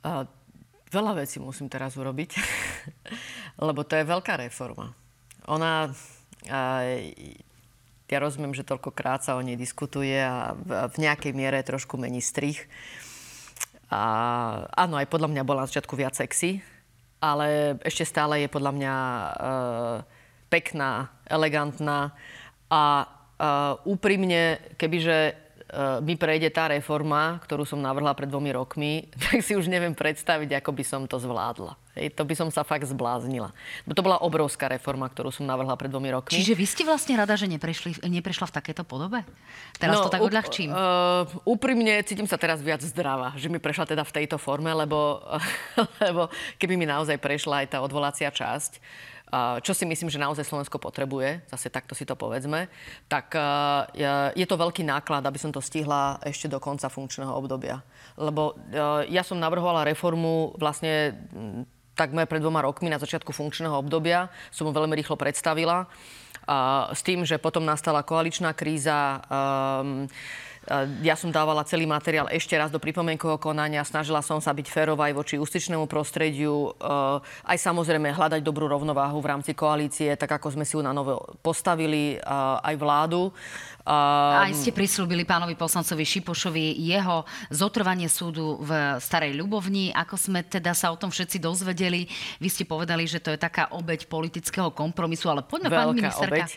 [0.00, 0.24] Uh,
[0.88, 2.40] veľa vecí musím teraz urobiť,
[3.68, 4.96] lebo to je veľká reforma.
[5.44, 6.82] Ona, uh,
[8.08, 12.64] ja rozumiem, že toľkokrát sa o nej diskutuje a v, nejakej miere trošku mení strich.
[13.92, 14.00] A,
[14.72, 16.64] áno, aj podľa mňa bola na začiatku viac sexy,
[17.20, 19.96] ale ešte stále je podľa mňa uh,
[20.48, 22.16] pekná, elegantná
[22.70, 25.50] a uh, úprimne, kebyže
[26.02, 30.58] mi prejde tá reforma, ktorú som navrhla pred dvomi rokmi, tak si už neviem predstaviť,
[30.60, 31.78] ako by som to zvládla.
[31.98, 33.50] Hej, to by som sa fakt zbláznila.
[33.82, 36.38] Bo to bola obrovská reforma, ktorú som navrhla pred dvomi rokmi.
[36.38, 39.26] Čiže vy ste vlastne rada, že neprešli, neprešla v takejto podobe?
[39.74, 40.70] Teraz no, to tak odľahčím.
[40.70, 45.18] Uh, úprimne cítim sa teraz viac zdravá, že mi prešla teda v tejto forme, lebo,
[46.06, 46.30] lebo
[46.62, 48.78] keby mi naozaj prešla aj tá odvolacia časť,
[49.62, 52.66] čo si myslím, že naozaj Slovensko potrebuje, zase takto si to povedzme,
[53.06, 53.30] tak
[54.34, 57.78] je to veľký náklad, aby som to stihla ešte do konca funkčného obdobia.
[58.18, 58.58] Lebo
[59.06, 61.14] ja som navrhovala reformu vlastne
[61.94, 64.32] takmer pred dvoma rokmi na začiatku funkčného obdobia.
[64.50, 65.86] Som ho veľmi rýchlo predstavila.
[66.90, 69.22] S tým, že potom nastala koaličná kríza,
[71.00, 75.08] ja som dávala celý materiál ešte raz do pripomienkového konania, snažila som sa byť férová
[75.08, 76.76] aj voči justičnému prostrediu,
[77.48, 81.16] aj samozrejme hľadať dobrú rovnováhu v rámci koalície, tak ako sme si ju na novo
[81.40, 82.20] postavili,
[82.60, 83.32] aj vládu.
[83.80, 89.88] Um, Aj ste prislúbili pánovi poslancovi Šipošovi jeho zotrvanie súdu v Starej Ľubovni.
[89.96, 92.04] Ako sme teda sa o tom všetci dozvedeli,
[92.44, 96.44] vy ste povedali, že to je taká obeď politického kompromisu, ale poďme, veľká pani ministerka.
[96.44, 96.50] Obeď.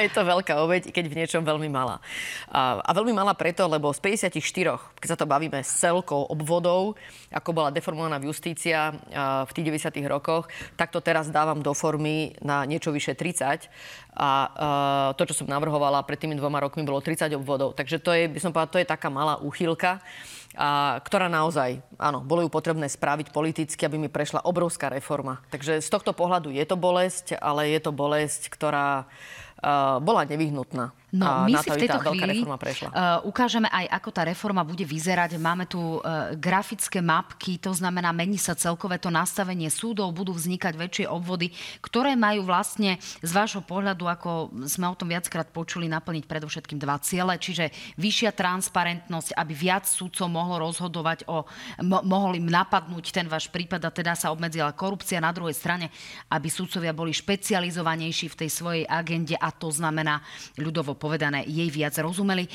[0.04, 2.04] je to veľká obeď, keď v niečom veľmi malá.
[2.52, 7.00] A, a veľmi malá preto, lebo z 54, keď sa to bavíme s celkou obvodov,
[7.32, 8.92] ako bola deformovaná justícia
[9.44, 14.07] v tých 90 rokoch, tak to teraz dávam do formy na niečo vyše 30.
[14.18, 14.50] A
[15.14, 17.78] to, čo som navrhovala pred tými dvoma rokmi, bolo 30 obvodov.
[17.78, 20.02] Takže to je, by som povedala, to je taká malá úchylka,
[20.58, 25.38] a, ktorá naozaj, áno, bolo ju potrebné spraviť politicky, aby mi prešla obrovská reforma.
[25.54, 30.90] Takže z tohto pohľadu je to bolesť, ale je to bolesť, ktorá uh, bola nevyhnutná.
[31.08, 35.40] No, my si v tejto chvíli uh, ukážeme aj, ako tá reforma bude vyzerať.
[35.40, 40.76] Máme tu uh, grafické mapky, to znamená, mení sa celkové to nastavenie súdov, budú vznikať
[40.76, 41.48] väčšie obvody,
[41.80, 47.00] ktoré majú vlastne z vášho pohľadu, ako sme o tom viackrát počuli, naplniť predovšetkým dva
[47.00, 51.48] ciele, čiže vyššia transparentnosť, aby viac súdcov mohlo rozhodovať o,
[51.88, 55.24] mo, mohol im napadnúť ten váš prípad a teda sa obmedzila korupcia.
[55.24, 55.88] Na druhej strane,
[56.28, 60.20] aby súdcovia boli špecializovanejší v tej svojej agende a to znamená
[60.60, 62.44] ľudovo povedané, jej viac rozumeli.
[62.44, 62.50] E,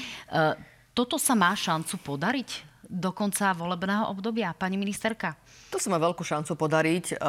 [0.91, 5.34] toto sa má šancu podariť do konca volebného obdobia, pani ministerka?
[5.73, 7.06] To sa má veľkú šancu podariť.
[7.12, 7.25] E,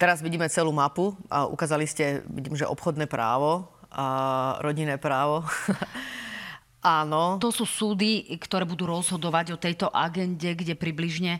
[0.00, 1.14] teraz vidíme celú mapu.
[1.30, 4.06] Ukázali ste, vidím, že obchodné právo, a
[4.64, 5.44] rodinné právo.
[6.82, 7.38] Áno.
[7.38, 11.38] To sú súdy, ktoré budú rozhodovať o tejto agende, kde približne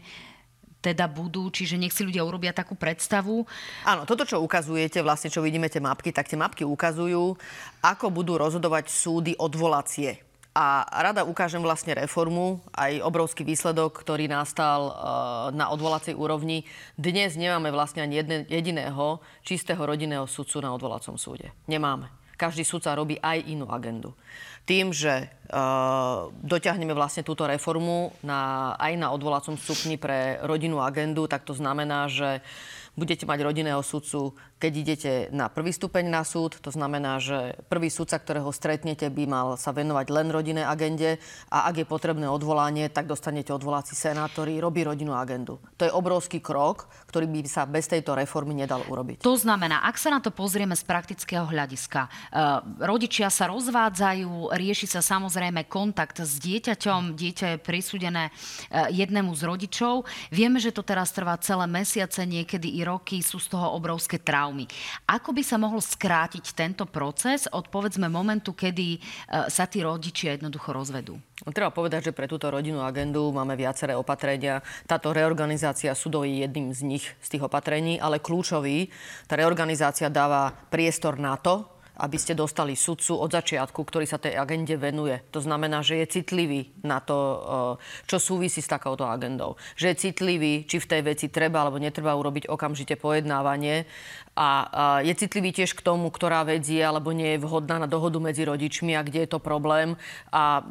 [0.82, 3.46] teda budú, čiže nech si ľudia urobia takú predstavu.
[3.86, 7.38] Áno, toto, čo ukazujete, vlastne čo vidíme tie mapky, tak tie mapky ukazujú,
[7.86, 10.18] ako budú rozhodovať súdy odvolacie.
[10.52, 14.92] A rada ukážem vlastne reformu, aj obrovský výsledok, ktorý nastal uh,
[15.48, 16.68] na odvolacej úrovni.
[16.92, 21.56] Dnes nemáme vlastne ani jedne, jediného čistého rodinného sudcu na odvolacom súde.
[21.72, 22.12] Nemáme.
[22.36, 24.12] Každý sudca robí aj inú agendu
[24.62, 31.26] tým, že uh, dotiahneme vlastne túto reformu na, aj na odvolacom stupni pre rodinnú agendu,
[31.26, 32.38] tak to znamená, že
[32.94, 37.90] budete mať rodinného sudcu keď idete na prvý stupeň na súd, to znamená, že prvý
[37.90, 41.18] sudca, ktorého stretnete, by mal sa venovať len rodinnej agende
[41.50, 45.58] a ak je potrebné odvolanie, tak dostanete odvoláci senátori, robí rodinnú agendu.
[45.74, 49.26] To je obrovský krok, ktorý by sa bez tejto reformy nedal urobiť.
[49.26, 52.10] To znamená, ak sa na to pozrieme z praktického hľadiska, e,
[52.86, 59.42] rodičia sa rozvádzajú, rieši sa samozrejme kontakt s dieťaťom, dieťa je prisúdené e, jednému z
[59.42, 60.06] rodičov.
[60.30, 64.51] Vieme, že to teraz trvá celé mesiace, niekedy i roky, sú z toho obrovské traumy
[64.52, 64.68] traumy.
[65.08, 68.98] Ako by sa mohol skrátiť tento proces od povedzme momentu, kedy e,
[69.48, 71.16] sa tí rodičia jednoducho rozvedú?
[71.42, 74.62] Treba povedať, že pre túto rodinnú agendu máme viaceré opatrenia.
[74.86, 78.92] Táto reorganizácia súdov je jedným z nich, z tých opatrení, ale kľúčový.
[79.26, 81.66] Tá reorganizácia dáva priestor na to,
[82.02, 85.22] aby ste dostali sudcu od začiatku, ktorý sa tej agende venuje.
[85.30, 87.18] To znamená, že je citlivý na to,
[87.78, 89.54] eh, čo súvisí s takouto agendou.
[89.78, 93.86] Že je citlivý, či v tej veci treba alebo netreba urobiť okamžite pojednávanie.
[94.32, 94.48] A
[95.04, 98.48] je citlivý tiež k tomu, ktorá vec je alebo nie je vhodná na dohodu medzi
[98.48, 99.92] rodičmi a kde je to problém.
[100.32, 100.64] A,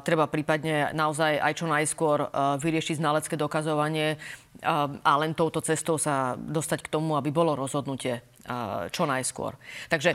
[0.00, 4.16] treba prípadne naozaj aj čo najskôr eh, vyriešiť znalecké dokazovanie
[4.62, 8.22] a len touto cestou sa dostať k tomu, aby bolo rozhodnutie
[8.94, 9.58] čo najskôr.
[9.90, 10.14] Takže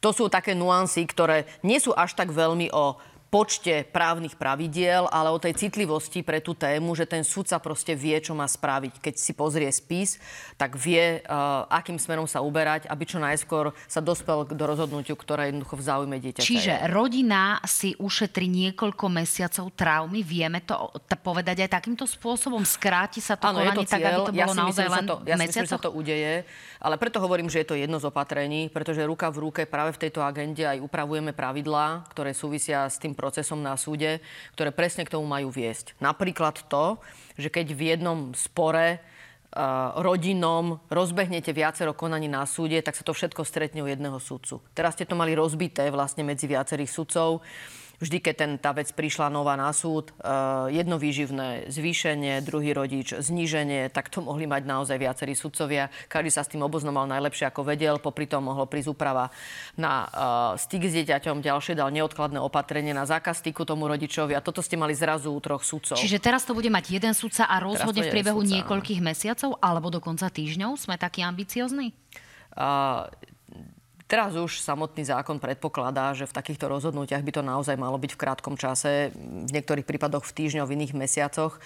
[0.00, 5.34] to sú také nuancy, ktoré nie sú až tak veľmi o počte právnych pravidiel, ale
[5.34, 9.02] o tej citlivosti pre tú tému, že ten sudca proste vie, čo má spraviť.
[9.02, 10.22] Keď si pozrie spis,
[10.54, 15.50] tak vie, uh, akým smerom sa uberať, aby čo najskôr sa dospel do rozhodnutiu, ktoré
[15.50, 16.46] je jednoducho v záujme dieťaťa.
[16.46, 16.88] Čiže je.
[16.94, 22.62] rodina si ušetrí niekoľko mesiacov traumy, vieme to t- povedať aj takýmto spôsobom?
[22.62, 25.34] Skráti sa to ano, konanie to tak, aby to bolo ja naozaj len to, Ja
[25.34, 26.46] si myslím, že sa to udeje,
[26.78, 30.06] ale preto hovorím, že je to jedno z opatrení, pretože ruka v ruke práve v
[30.06, 34.20] tejto agende aj upravujeme pravidlá, ktoré súvisia s tým procesom na súde,
[34.52, 35.96] ktoré presne k tomu majú viesť.
[35.98, 37.00] Napríklad to,
[37.40, 39.00] že keď v jednom spore
[39.96, 44.60] rodinom rozbehnete viacero konaní na súde, tak sa to všetko stretne u jedného sudcu.
[44.76, 47.40] Teraz ste to mali rozbité vlastne medzi viacerých sudcov
[48.00, 53.16] vždy, keď ten, tá vec prišla nová na súd, uh, jedno výživné zvýšenie, druhý rodič
[53.16, 55.88] zníženie, tak to mohli mať naozaj viacerí sudcovia.
[56.08, 59.32] Každý sa s tým oboznamal najlepšie ako vedel, popri tom mohlo prísť úprava
[59.76, 60.08] na uh,
[60.60, 64.76] styk s dieťaťom, ďalšie dal neodkladné opatrenie na zákaz styku tomu rodičovi a toto ste
[64.76, 65.96] mali zrazu u troch sudcov.
[65.96, 69.88] Čiže teraz to bude mať jeden sudca a rozhodne v priebehu sudca, niekoľkých mesiacov alebo
[69.88, 70.76] dokonca týždňov?
[70.76, 71.92] Sme takí ambiciozní?
[72.56, 73.04] Uh,
[74.06, 78.20] Teraz už samotný zákon predpokladá, že v takýchto rozhodnutiach by to naozaj malo byť v
[78.22, 81.58] krátkom čase, v niektorých prípadoch v týždňoch, v iných mesiacoch.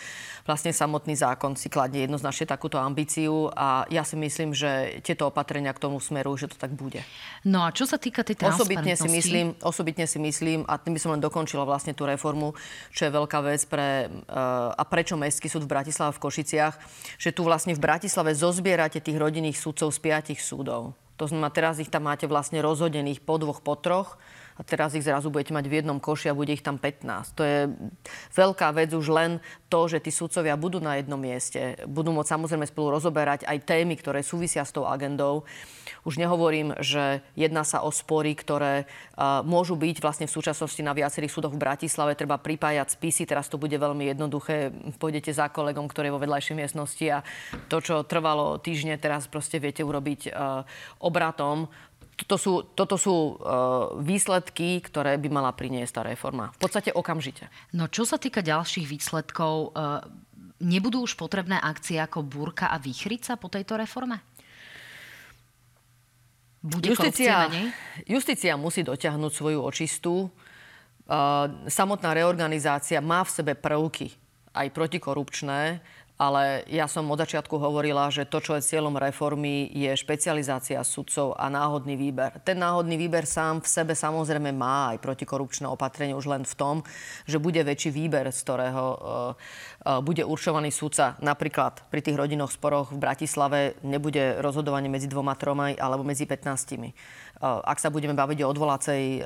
[0.48, 5.76] Vlastne samotný zákon si kladne jednoznačne takúto ambíciu a ja si myslím, že tieto opatrenia
[5.76, 7.05] k tomu smerujú, že to tak bude.
[7.44, 11.00] No a čo sa týka tej osobitne si myslím, osobitne si myslím, a tým by
[11.05, 12.57] som len dokončila vlastne tú reformu,
[12.96, 16.74] čo je veľká vec pre, uh, a prečo Mestský súd v Bratislave v Košiciach,
[17.20, 20.96] že tu vlastne v Bratislave zozbierate tých rodinných súdcov z piatich súdov.
[21.21, 24.17] To znamená, teraz ich tam máte vlastne rozhodených po dvoch, po troch
[24.57, 27.37] a teraz ich zrazu budete mať v jednom koši a bude ich tam 15.
[27.37, 27.59] To je
[28.33, 29.37] veľká vec už len
[29.69, 31.77] to, že tí sudcovia budú na jednom mieste.
[31.85, 35.45] Budú môcť samozrejme spolu rozoberať aj témy, ktoré súvisia s tou agendou.
[36.05, 40.97] Už nehovorím, že jedná sa o spory, ktoré uh, môžu byť vlastne v súčasnosti na
[40.97, 42.17] viacerých súdoch v Bratislave.
[42.17, 44.73] Treba pripájať spisy, teraz to bude veľmi jednoduché.
[44.97, 47.19] Pôjdete za kolegom, ktorý je vo vedľajšej miestnosti a
[47.69, 50.65] to, čo trvalo týždne, teraz proste viete urobiť uh,
[51.01, 51.69] obratom
[52.21, 56.53] toto sú, toto sú uh, výsledky, ktoré by mala priniesť tá reforma.
[56.61, 57.49] V podstate okamžite.
[57.73, 60.05] No čo sa týka ďalších výsledkov, uh,
[60.61, 64.21] nebudú už potrebné akcie ako Búrka a Výchrica po tejto reforme?
[66.61, 67.49] Bude justícia,
[68.05, 70.29] justícia musí dotiahnuť svoju očistú.
[71.11, 74.12] Uh, samotná reorganizácia má v sebe prvky
[74.53, 75.81] aj protikorupčné,
[76.21, 81.33] ale ja som od začiatku hovorila, že to, čo je cieľom reformy, je špecializácia sudcov
[81.33, 82.45] a náhodný výber.
[82.45, 86.77] Ten náhodný výber sám v sebe samozrejme má aj protikorupčné opatrenie už len v tom,
[87.25, 91.17] že bude väčší výber, z ktorého uh, uh, bude určovaný sudca.
[91.25, 96.45] Napríklad pri tých rodinných sporoch v Bratislave nebude rozhodovanie medzi dvoma, troma alebo medzi 15.
[97.41, 99.25] Uh, ak sa budeme baviť o odvolacej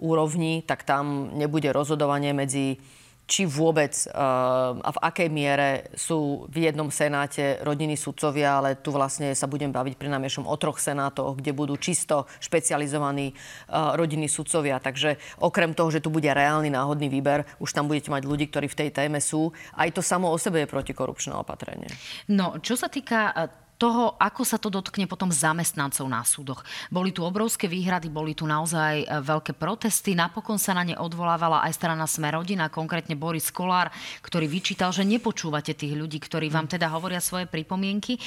[0.00, 2.80] úrovni, tak tam nebude rozhodovanie medzi
[3.28, 8.88] či vôbec uh, a v akej miere sú v jednom senáte rodiny sudcovia, ale tu
[8.88, 14.32] vlastne sa budem baviť pri námiešom o troch senátoch, kde budú čisto špecializovaní uh, rodiny
[14.32, 14.80] sudcovia.
[14.80, 18.66] Takže okrem toho, že tu bude reálny náhodný výber, už tam budete mať ľudí, ktorí
[18.72, 19.52] v tej téme sú.
[19.76, 21.92] Aj to samo o sebe je protikorupčné opatrenie.
[22.32, 23.36] No, čo sa týka
[23.78, 26.66] toho, ako sa to dotkne potom zamestnancov na súdoch.
[26.90, 30.18] Boli tu obrovské výhrady, boli tu naozaj e, veľké protesty.
[30.18, 33.94] Napokon sa na ne odvolávala aj strana Smerodina, konkrétne Boris Kolár,
[34.26, 38.18] ktorý vyčítal, že nepočúvate tých ľudí, ktorí vám teda hovoria svoje pripomienky.
[38.18, 38.20] E,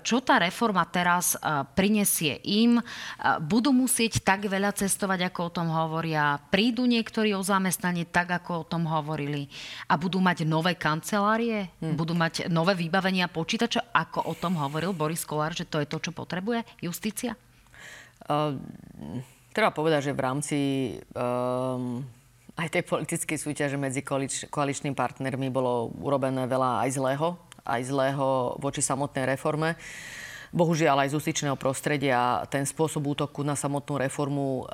[0.00, 1.38] čo tá reforma teraz e,
[1.76, 2.80] prinesie im?
[3.44, 6.40] Budú musieť tak veľa cestovať, ako o tom hovoria?
[6.48, 9.44] Prídu niektorí o zamestnanie tak, ako o tom hovorili?
[9.92, 11.68] A budú mať nové kancelárie?
[11.84, 11.92] Hmm.
[12.00, 14.69] Budú mať nové vybavenia počítača, ako o tom hovoria?
[14.70, 17.34] Hovoril Boris Kolár, že to je to, čo potrebuje justícia?
[18.30, 18.54] Uh,
[19.50, 20.58] treba povedať, že v rámci
[21.18, 22.06] um,
[22.54, 27.28] aj tej politickej súťaže medzi koalič, koaličnými partnermi bolo urobené veľa aj zlého,
[27.66, 29.74] aj zlého voči samotnej reforme.
[29.74, 34.66] Uh, Bohužiaľ aj z justičného prostredia ten spôsob útoku na samotnú reformu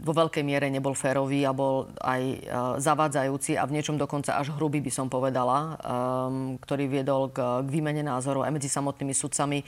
[0.00, 2.48] vo veľkej miere nebol férový a bol aj
[2.80, 5.76] zavádzajúci a v niečom dokonca až hrubý by som povedala,
[6.64, 9.60] ktorý viedol k, k výmene názorov aj medzi samotnými sudcami.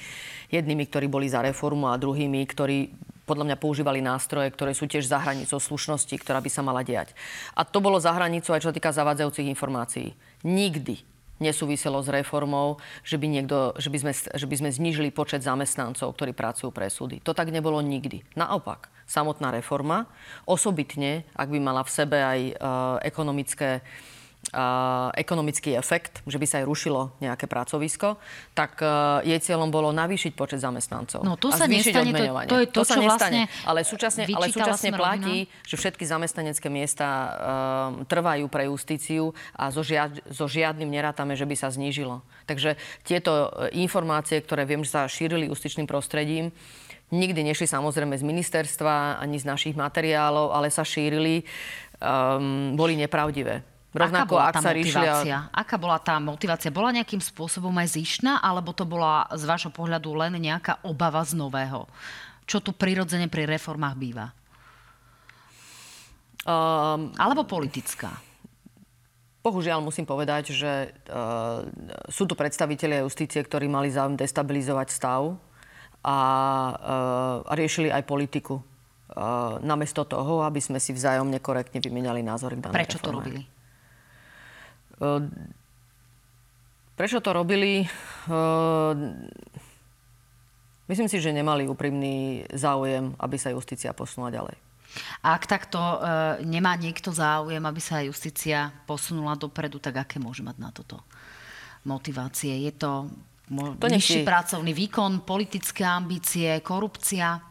[0.48, 2.96] Jednými, ktorí boli za reformu a druhými, ktorí
[3.28, 7.12] podľa mňa používali nástroje, ktoré sú tiež za hranicou slušnosti, ktorá by sa mala diať.
[7.56, 10.16] A to bolo za hranicou aj čo sa týka zavádzajúcich informácií.
[10.44, 15.42] Nikdy nesúviselo s reformou, že by, niekto, že, by sme, že by sme znížili počet
[15.42, 17.18] zamestnancov, ktorí pracujú pre súdy.
[17.26, 18.22] To tak nebolo nikdy.
[18.38, 20.06] Naopak, samotná reforma,
[20.46, 22.54] osobitne, ak by mala v sebe aj uh,
[23.02, 23.82] ekonomické
[25.14, 28.20] ekonomický efekt, že by sa aj rušilo nejaké pracovisko,
[28.52, 31.24] tak uh, jej cieľom bolo navýšiť počet zamestnancov.
[31.24, 34.22] No to sa nestane, to, to je to, to čo sa nestane, vlastne ale súčasne,
[34.28, 37.32] ale súčasne platí, že všetky zamestnanecké miesta uh,
[38.04, 42.20] trvajú pre justíciu a so, žiad, so žiadnym nerátame, že by sa znížilo.
[42.44, 46.52] Takže tieto e, informácie, ktoré viem, že sa šírili justičným prostredím,
[47.12, 51.44] nikdy nešli samozrejme z ministerstva ani z našich materiálov, ale sa šírili,
[52.00, 53.73] um, boli nepravdivé.
[53.94, 55.14] Rovnako, Aká bola tá motivácia?
[55.22, 55.38] Rišlia...
[55.54, 56.74] Aká bola tá motivácia?
[56.74, 61.38] Bola nejakým spôsobom aj zišná, alebo to bola z vášho pohľadu len nejaká obava z
[61.38, 61.86] nového?
[62.42, 64.34] Čo tu prirodzene pri reformách býva?
[66.44, 68.12] Um, Alebo politická?
[69.40, 71.64] Bohužiaľ musím povedať, že uh,
[72.10, 75.36] sú tu predstavitelia justície, ktorí mali záujem destabilizovať stav
[76.02, 76.18] a,
[76.74, 78.60] uh, a riešili aj politiku.
[79.14, 83.04] Uh, namiesto toho, aby sme si vzájomne korektne vymenali názory k danej Prečo reforme.
[83.04, 83.40] to robili?
[86.94, 87.82] Prečo to robili?
[88.30, 88.94] Uh,
[90.86, 94.56] myslím si, že nemali úprimný záujem, aby sa justícia posunula ďalej.
[95.26, 95.98] A ak takto e,
[96.46, 101.02] nemá niekto záujem, aby sa justícia posunula dopredu, tak aké môže mať na toto
[101.82, 102.54] motivácie?
[102.62, 103.10] Je to,
[103.50, 107.42] mo- to nižší pracovný výkon, politické ambície, korupcia?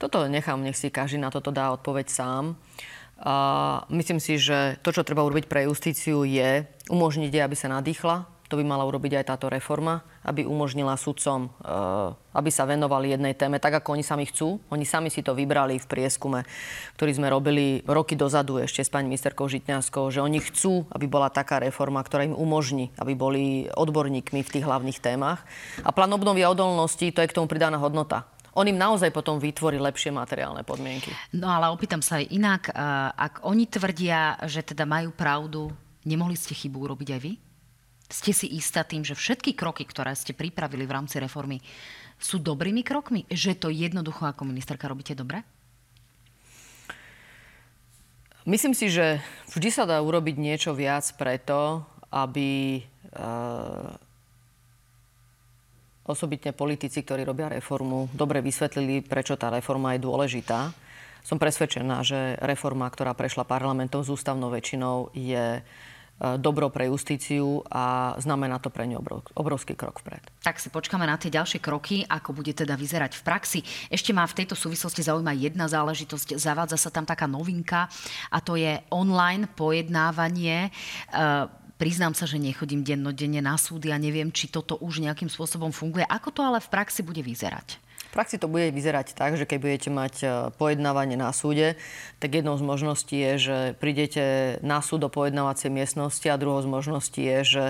[0.00, 2.58] Toto nechám, nech si každý na toto dá odpoveď sám.
[3.16, 3.34] A
[3.88, 8.36] myslím si, že to, čo treba urobiť pre justíciu, je umožniť jej, aby sa nadýchla,
[8.46, 13.34] to by mala urobiť aj táto reforma, aby umožnila sudcom, eh, aby sa venovali jednej
[13.34, 14.62] téme, tak ako oni sami chcú.
[14.70, 16.46] Oni sami si to vybrali v prieskume,
[16.94, 21.26] ktorý sme robili roky dozadu ešte s pani ministerkou Žitňanskou, že oni chcú, aby bola
[21.26, 23.44] taká reforma, ktorá im umožní, aby boli
[23.74, 25.42] odborníkmi v tých hlavných témach.
[25.82, 29.36] A plán obnovy a odolnosti, to je k tomu pridaná hodnota on im naozaj potom
[29.36, 31.12] vytvorí lepšie materiálne podmienky.
[31.36, 32.62] No ale opýtam sa aj inak.
[32.72, 32.74] Eh,
[33.12, 35.68] ak oni tvrdia, že teda majú pravdu,
[36.08, 37.32] nemohli ste chybu urobiť aj vy?
[38.06, 41.60] Ste si istá tým, že všetky kroky, ktoré ste pripravili v rámci reformy,
[42.16, 43.28] sú dobrými krokmi?
[43.28, 45.44] Že to jednoducho ako ministerka robíte dobre?
[48.46, 49.18] Myslím si, že
[49.50, 51.82] vždy sa dá urobiť niečo viac preto,
[52.14, 52.78] aby
[53.18, 53.90] uh,
[56.06, 60.70] osobitne politici, ktorí robia reformu, dobre vysvetlili, prečo tá reforma je dôležitá.
[61.26, 65.60] Som presvedčená, že reforma, ktorá prešla parlamentom s ústavnou väčšinou, je
[66.16, 69.04] E, dobro pre justíciu a znamená to pre ňu
[69.36, 70.24] obrovský krok vpred.
[70.40, 73.60] Tak si počkáme na tie ďalšie kroky, ako bude teda vyzerať v praxi.
[73.92, 76.40] Ešte má v tejto súvislosti zaujíma jedna záležitosť.
[76.40, 77.92] Zavádza sa tam taká novinka
[78.32, 80.72] a to je online pojednávanie.
[81.12, 85.72] E, priznám sa, že nechodím dennodenne na súdy a neviem, či toto už nejakým spôsobom
[85.72, 86.04] funguje.
[86.08, 87.86] Ako to ale v praxi bude vyzerať?
[88.16, 91.76] praxi to bude vyzerať tak, že keď budete mať e, pojednávanie na súde,
[92.16, 96.72] tak jednou z možností je, že prídete na súd do pojednávacej miestnosti a druhou z
[96.72, 97.64] možností je, že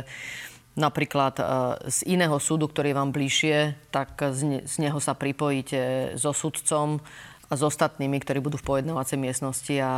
[0.78, 1.44] napríklad e,
[1.90, 3.56] z iného súdu, ktorý je vám bližšie,
[3.90, 7.02] tak z neho sa pripojíte so sudcom
[7.46, 9.92] a s ostatnými, ktorí budú v pojednávacej miestnosti a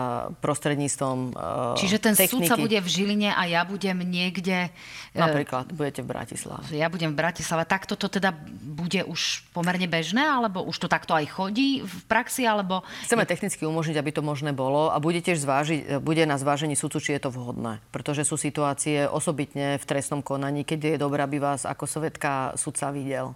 [0.45, 2.45] prostredníctvom uh, Čiže ten techniky.
[2.45, 4.69] súdca bude v Žiline a ja budem niekde...
[5.17, 6.69] Uh, Napríklad budete v Bratislave.
[6.77, 7.65] Ja budem v Bratislave.
[7.65, 12.45] Tak toto teda bude už pomerne bežné, alebo už to takto aj chodí v praxi,
[12.45, 12.85] alebo...
[13.09, 17.01] Chceme technicky umožniť, aby to možné bolo a bude tiež zvážiť, bude na zvážení súdcu,
[17.01, 17.81] či je to vhodné.
[17.89, 22.93] Pretože sú situácie osobitne v trestnom konaní, keď je dobré, aby vás ako sovetka sudca
[22.93, 23.33] videl.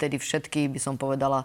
[0.00, 1.44] Vtedy všetky, by som povedala,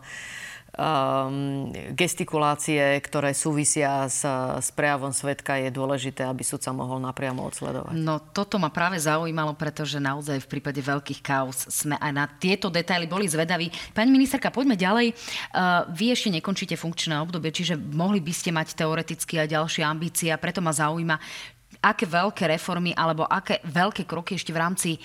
[0.75, 4.23] um, gestikulácie, ktoré súvisia s,
[4.59, 7.95] s prejavom svetka, je dôležité, aby sa mohol napriamo odsledovať.
[7.95, 12.71] No toto ma práve zaujímalo, pretože naozaj v prípade veľkých kaos sme aj na tieto
[12.71, 13.71] detaily boli zvedaví.
[13.91, 15.11] Pani ministerka, poďme ďalej.
[15.51, 20.29] Uh, vy ešte nekončíte funkčné obdobie, čiže mohli by ste mať teoreticky aj ďalšie ambície
[20.31, 21.19] a preto ma zaujíma,
[21.85, 24.99] aké veľké reformy alebo aké veľké kroky ešte v rámci e,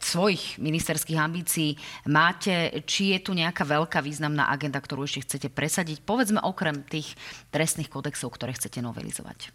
[0.00, 1.76] svojich ministerských ambícií
[2.08, 2.80] máte?
[2.88, 6.00] Či je tu nejaká veľká významná agenda, ktorú ešte chcete presadiť?
[6.00, 7.12] Povedzme okrem tých
[7.52, 9.52] trestných kodexov, ktoré chcete novelizovať.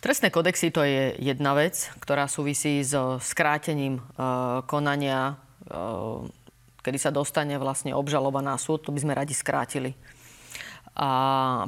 [0.00, 4.02] Trestné kodexy to je jedna vec, ktorá súvisí so skrátením e,
[4.66, 5.36] konania,
[5.68, 5.78] e,
[6.82, 8.82] kedy sa dostane vlastne obžaloba na súd.
[8.88, 9.92] To by sme radi skrátili.
[10.96, 11.08] A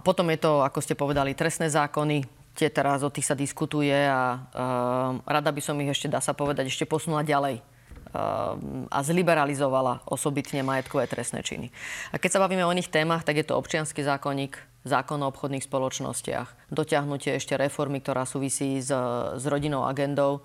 [0.02, 4.36] potom je to, ako ste povedali, trestné zákony, tie teraz o tých sa diskutuje a
[4.36, 8.54] uh, rada by som ich ešte, dá sa povedať, ešte posunula ďalej uh,
[8.92, 11.72] a zliberalizovala osobitne majetkové trestné činy.
[12.12, 15.64] A keď sa bavíme o iných témach, tak je to občianský zákonník, zákon o obchodných
[15.64, 18.92] spoločnostiach, dotiahnutie ešte reformy, ktorá súvisí s,
[19.36, 20.44] s rodinnou agendou.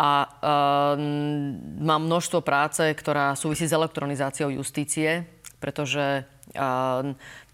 [0.00, 0.96] A uh,
[1.80, 5.28] mám množstvo práce, ktorá súvisí s elektronizáciou justície,
[5.60, 6.24] pretože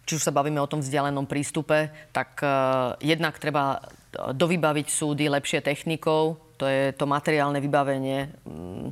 [0.07, 3.83] či už sa bavíme o tom vzdialenom prístupe, tak uh, jednak treba
[4.17, 8.89] dovybaviť súdy lepšie technikou, to je to materiálne vybavenie, mm,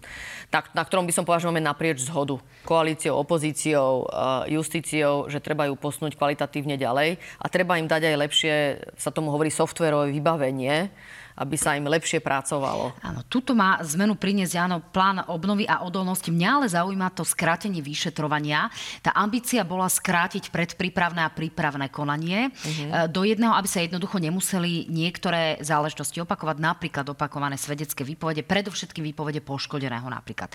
[0.52, 2.36] na, na ktorom by som povedal, že máme naprieč zhodu.
[2.68, 4.04] Koalíciou, opozíciou,
[4.52, 8.54] justíciou, že treba ju posnúť kvalitatívne ďalej a treba im dať aj lepšie,
[9.00, 10.92] sa tomu hovorí, softverové vybavenie,
[11.34, 12.94] aby sa im lepšie pracovalo.
[13.02, 16.30] Áno, tuto má zmenu priniesť áno, plán obnovy a odolnosti.
[16.30, 18.70] Mňa ale zaujíma to skrátenie vyšetrovania.
[19.02, 23.10] Tá ambícia bola skrátiť predprípravné a prípravné konanie uh-huh.
[23.10, 29.04] do jedného, aby sa jednoducho nemuseli niek- niektoré záležitosti opakovať, napríklad opakované svedecké výpovede, predovšetkým
[29.12, 30.52] výpovede poškodeného napríklad.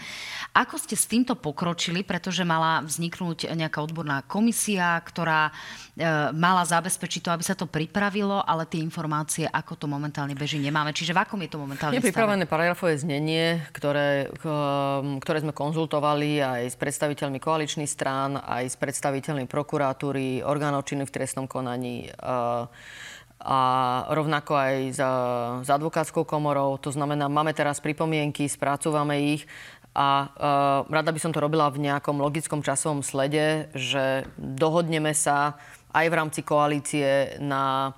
[0.55, 5.51] Ako ste s týmto pokročili, pretože mala vzniknúť nejaká odborná komisia, ktorá e,
[6.35, 10.95] mala zabezpečiť to, aby sa to pripravilo, ale tie informácie, ako to momentálne beží, nemáme.
[10.95, 14.29] Čiže v akom je to momentálne Je pripravené paragrafové znenie, ktoré,
[15.23, 21.15] ktoré sme konzultovali aj s predstaviteľmi koaličných strán, aj s predstaviteľmi prokuratúry, orgánov činných v
[21.15, 22.09] trestnom konaní
[23.39, 23.59] a
[24.11, 25.09] rovnako aj za,
[25.63, 26.75] za advokátskou komorou.
[26.83, 29.47] To znamená, máme teraz pripomienky, spracúvame ich
[29.95, 35.57] a uh, rada by som to robila v nejakom logickom časovom slede, že dohodneme sa
[35.95, 37.95] aj v rámci koalície na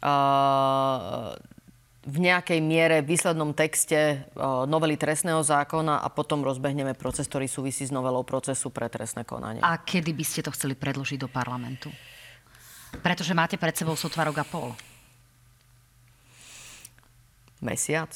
[0.00, 1.34] uh,
[2.06, 7.82] v nejakej miere výslednom texte uh, novely trestného zákona a potom rozbehneme proces, ktorý súvisí
[7.82, 9.58] s novelou procesu pre trestné konanie.
[9.66, 11.90] A kedy by ste to chceli predložiť do parlamentu?
[13.00, 14.74] Pretože máte pred sebou sotva rok a pol.
[17.62, 18.10] Mesiac?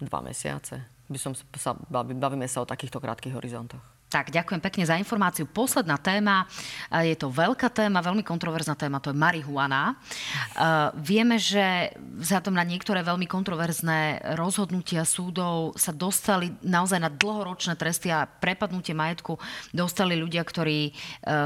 [0.00, 0.82] Dva mesiace?
[1.10, 3.99] By som sa, bavíme sa o takýchto krátkých horizontoch.
[4.10, 5.46] Tak, ďakujem pekne za informáciu.
[5.46, 6.42] Posledná téma,
[6.90, 9.94] je to veľká téma, veľmi kontroverzná téma, to je marihuana.
[10.98, 18.10] Vieme, že vzhľadom na niektoré veľmi kontroverzné rozhodnutia súdov sa dostali naozaj na dlhoročné tresty
[18.10, 19.38] a prepadnutie majetku
[19.70, 20.92] dostali ľudia, ktorí e,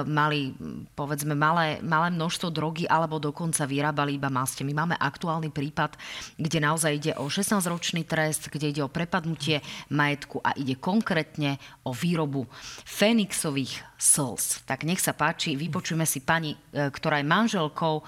[0.08, 0.56] mali,
[0.96, 4.64] povedzme, malé, malé množstvo drogy alebo dokonca vyrábali iba maste.
[4.64, 6.00] My máme aktuálny prípad,
[6.40, 9.60] kde naozaj ide o 16-ročný trest, kde ide o prepadnutie
[9.92, 12.53] majetku a ide konkrétne o výrobu
[12.84, 14.66] Fénixových slz.
[14.68, 18.02] Tak nech sa páči, vypočujeme si pani, e, ktorá je manželkou e,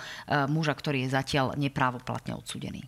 [0.47, 2.87] muža, ktorý je zatiaľ neprávoplatne odsudený.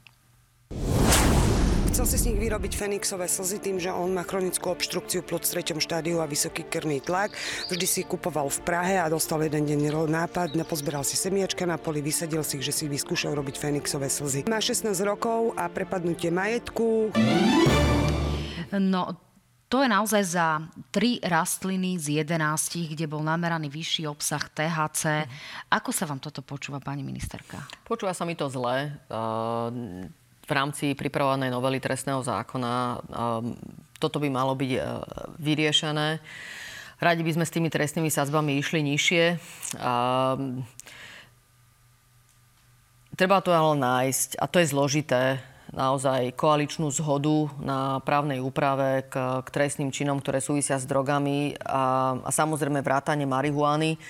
[1.98, 5.58] Chcel si s nich vyrobiť Fenixové slzy tým, že on má chronickú obštrukciu plúc v
[5.58, 7.34] treťom štádiu a vysoký krvný tlak.
[7.66, 11.98] Vždy si kupoval v Prahe a dostal jeden deň nápad, pozberal si semiačka na poli,
[11.98, 14.46] vysadil si, že si vyskúšal robiť Fenixové slzy.
[14.46, 17.10] Má 16 rokov a prepadnutie majetku.
[18.78, 19.02] No,
[19.68, 25.28] to je naozaj za tri rastliny z 11, kde bol nameraný vyšší obsah THC.
[25.68, 27.60] Ako sa vám toto počúva, pani ministerka?
[27.84, 28.96] Počúva sa mi to zle.
[30.48, 33.04] V rámci pripravovanej novely trestného zákona
[34.00, 34.72] toto by malo byť
[35.36, 36.16] vyriešené.
[36.98, 39.24] Radi by sme s tými trestnými sadzbami išli nižšie.
[43.18, 49.44] Treba to ale nájsť a to je zložité naozaj koaličnú zhodu na právnej úprave k,
[49.44, 54.00] k trestným činom, ktoré súvisia s drogami a, a samozrejme vrátanie marihuany.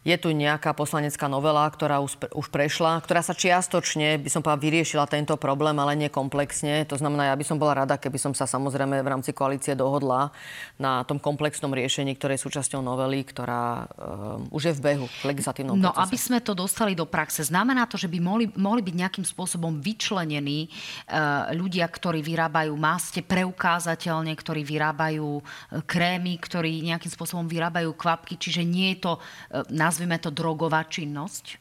[0.00, 5.04] Je tu nejaká poslanecká novela, ktorá už prešla, ktorá sa čiastočne, by som povedala, vyriešila
[5.04, 6.88] tento problém, ale nie komplexne.
[6.88, 10.32] To znamená, ja by som bola rada, keby som sa samozrejme v rámci koalície dohodla
[10.80, 15.36] na tom komplexnom riešení, ktoré je súčasťou novely, ktorá um, už je v behu v
[15.36, 16.00] legislatívnom no, procese.
[16.08, 19.84] aby sme to dostali do praxe, znamená to, že by mohli, mohli byť nejakým spôsobom
[19.84, 20.72] vyčlenení
[21.12, 25.44] uh, ľudia, ktorí vyrábajú maste, preukázateľne, ktorí vyrábajú uh,
[25.84, 30.86] krémy, ktorí nejakým spôsobom vyrábajú kvapky, čiže nie je to uh, na nazvime to drogová
[30.86, 31.58] činnosť?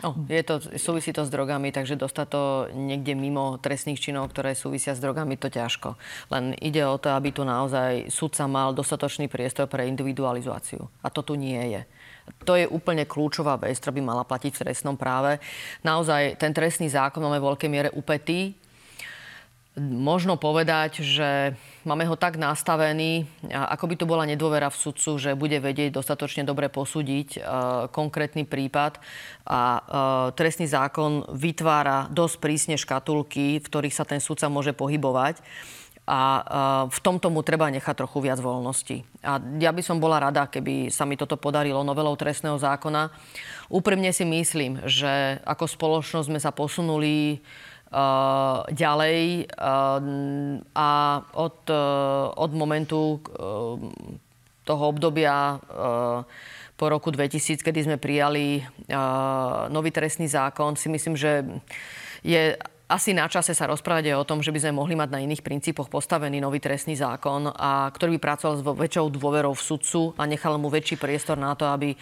[0.00, 4.56] No, je to, súvisí to s drogami, takže dostať to niekde mimo trestných činov, ktoré
[4.56, 5.96] súvisia s drogami, to ťažko.
[6.32, 10.88] Len ide o to, aby tu naozaj sudca mal dostatočný priestor pre individualizáciu.
[11.04, 11.84] A to tu nie je.
[12.48, 15.36] To je úplne kľúčová vec, ktorá by mala platiť v trestnom práve.
[15.84, 18.56] Naozaj ten trestný zákon máme v veľkej miere upetý
[19.78, 21.54] možno povedať, že
[21.86, 26.42] máme ho tak nastavený, ako by to bola nedôvera v sudcu, že bude vedieť dostatočne
[26.42, 27.42] dobre posúdiť uh,
[27.94, 28.98] konkrétny prípad
[29.46, 29.80] a uh,
[30.34, 35.38] trestný zákon vytvára dosť prísne škatulky, v ktorých sa ten sudca môže pohybovať
[36.10, 36.42] a uh,
[36.90, 39.06] v tomto mu treba nechať trochu viac voľnosti.
[39.22, 43.14] A ja by som bola rada, keby sa mi toto podarilo novelou trestného zákona.
[43.70, 47.38] Úprimne si myslím, že ako spoločnosť sme sa posunuli
[47.90, 49.98] Uh, ďalej uh,
[50.78, 50.90] a
[51.34, 53.18] od, uh, od momentu
[54.62, 55.58] toho obdobia
[56.78, 58.62] po roku 2000, kedy sme prijali
[59.74, 61.42] nový trestný zákon, si myslím, že
[62.22, 62.54] je
[62.90, 65.46] asi na čase sa rozprávať aj o tom, že by sme mohli mať na iných
[65.46, 70.26] princípoch postavený nový trestný zákon, a ktorý by pracoval s väčšou dôverou v sudcu a
[70.26, 71.94] nechal mu väčší priestor na to, aby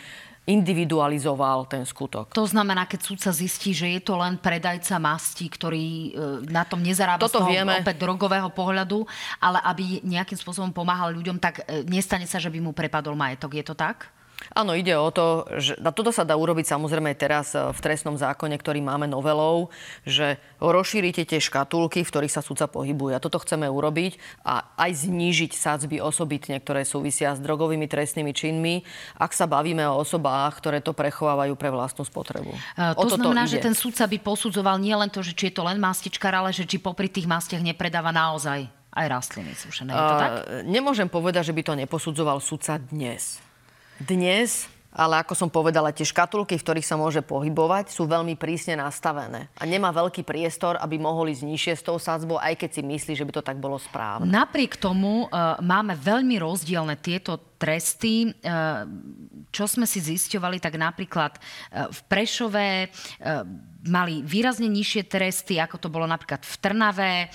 [0.49, 2.33] individualizoval ten skutok.
[2.33, 6.11] To znamená, keď súdca zistí, že je to len predajca masti, ktorý e,
[6.49, 7.85] na tom nezarába Toto z toho vieme.
[7.85, 9.05] opäť drogového pohľadu,
[9.45, 13.61] ale aby nejakým spôsobom pomáhal ľuďom, tak e, nestane sa, že by mu prepadol majetok.
[13.61, 14.09] Je to tak?
[14.55, 18.15] Áno, ide o to, že a toto sa dá urobiť samozrejme teraz e, v trestnom
[18.15, 19.69] zákone, ktorý máme novelou,
[20.07, 23.19] že rozšírite tie škatulky, v ktorých sa sudca pohybuje.
[23.19, 24.17] A toto chceme urobiť
[24.47, 28.87] a aj znížiť sadzby osobitne, ktoré súvisia s drogovými trestnými činmi,
[29.19, 32.55] ak sa bavíme o osobách, ktoré to prechovávajú pre vlastnú spotrebu.
[32.79, 33.59] Uh, to znamená, ide.
[33.59, 36.65] že ten sudca by posudzoval nielen to, že či je to len mastičkar, ale že
[36.65, 39.95] či popri tých mastiach nepredáva naozaj aj rastliny sušené.
[39.95, 40.33] Je to tak?
[40.67, 43.48] nemôžem povedať, že by to neposudzoval sudca dnes.
[43.99, 48.75] Dnes ale ako som povedala, tie škatulky, v ktorých sa môže pohybovať, sú veľmi prísne
[48.81, 49.47] nastavené.
[49.55, 53.13] A nemá veľký priestor, aby mohli ísť nižšie s tou sadzbou, aj keď si myslí,
[53.15, 54.27] že by to tak bolo správne.
[54.27, 58.35] Napriek tomu uh, máme veľmi rozdielne tieto tresty.
[58.43, 58.91] Uh,
[59.55, 62.91] čo sme si zisťovali, tak napríklad uh, v Prešove
[63.89, 67.13] mali výrazne nižšie tresty, ako to bolo napríklad v Trnave.
[67.25, 67.27] E,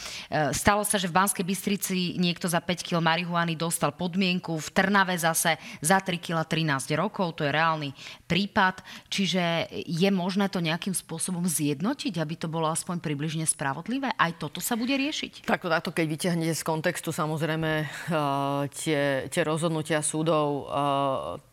[0.53, 5.17] stalo sa, že v Banskej Bystrici niekto za 5 kg marihuany dostal podmienku, v Trnave
[5.17, 7.89] zase za 3 kg 13 rokov, to je reálny
[8.29, 8.85] prípad.
[9.09, 14.13] Čiže je možné to nejakým spôsobom zjednotiť, aby to bolo aspoň približne spravodlivé?
[14.13, 15.43] Aj toto sa bude riešiť?
[15.43, 21.52] Takto, takto keď vyťahnete z kontextu samozrejme uh, tie, tie rozhodnutia súdov, uh,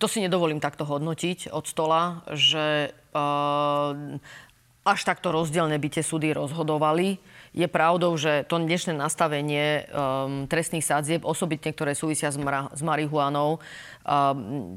[0.00, 4.18] to si nedovolím takto hodnotiť od stola, že uh,
[4.86, 7.18] až takto rozdielne by tie súdy rozhodovali.
[7.56, 12.84] Je pravdou, že to dnešné nastavenie um, trestných sadzieb, osobitne ktoré súvisia s, mra, s
[12.84, 13.58] marihuanou,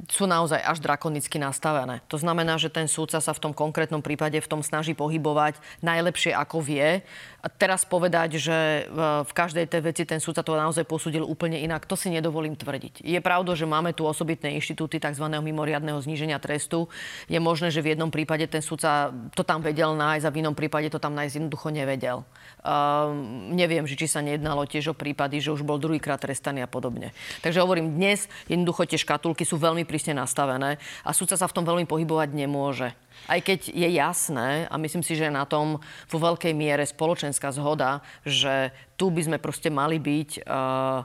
[0.09, 2.01] sú naozaj až drakonicky nastavené.
[2.09, 6.33] To znamená, že ten súdca sa v tom konkrétnom prípade v tom snaží pohybovať najlepšie,
[6.33, 7.05] ako vie.
[7.39, 8.89] A teraz povedať, že
[9.23, 13.05] v každej tej veci ten súdca to naozaj posúdil úplne inak, to si nedovolím tvrdiť.
[13.05, 15.23] Je pravda, že máme tu osobitné inštitúty tzv.
[15.29, 16.89] mimoriadného zníženia trestu.
[17.29, 20.57] Je možné, že v jednom prípade ten súdca to tam vedel nájsť a v inom
[20.57, 22.25] prípade to tam nájsť jednoducho nevedel.
[22.59, 26.67] Um, neviem, že či sa nejednalo tiež o prípady, že už bol druhýkrát trestaný a
[26.67, 27.13] podobne.
[27.45, 31.67] Takže hovorím, dnes jednoducho tie škatulky sú veľmi prísne nastavené a súdca sa v tom
[31.67, 32.95] veľmi pohybovať nemôže.
[33.27, 37.51] Aj keď je jasné, a myslím si, že je na tom vo veľkej miere spoločenská
[37.51, 41.03] zhoda, že tu by sme proste mali byť, uh,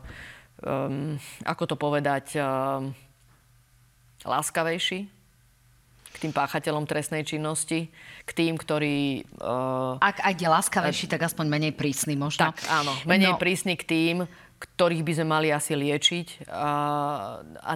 [0.62, 2.86] um, ako to povedať, uh,
[4.22, 5.10] láskavejší
[6.14, 7.90] k tým páchateľom trestnej činnosti,
[8.22, 9.26] k tým, ktorí...
[9.42, 12.54] Uh, Ak aj je láskavejší, tak aspoň menej prísny možno.
[12.54, 12.94] Tak, áno.
[13.02, 13.40] Menej no.
[13.42, 14.16] prísny k tým,
[14.62, 16.46] ktorých by sme mali asi liečiť.
[16.46, 17.74] Uh, a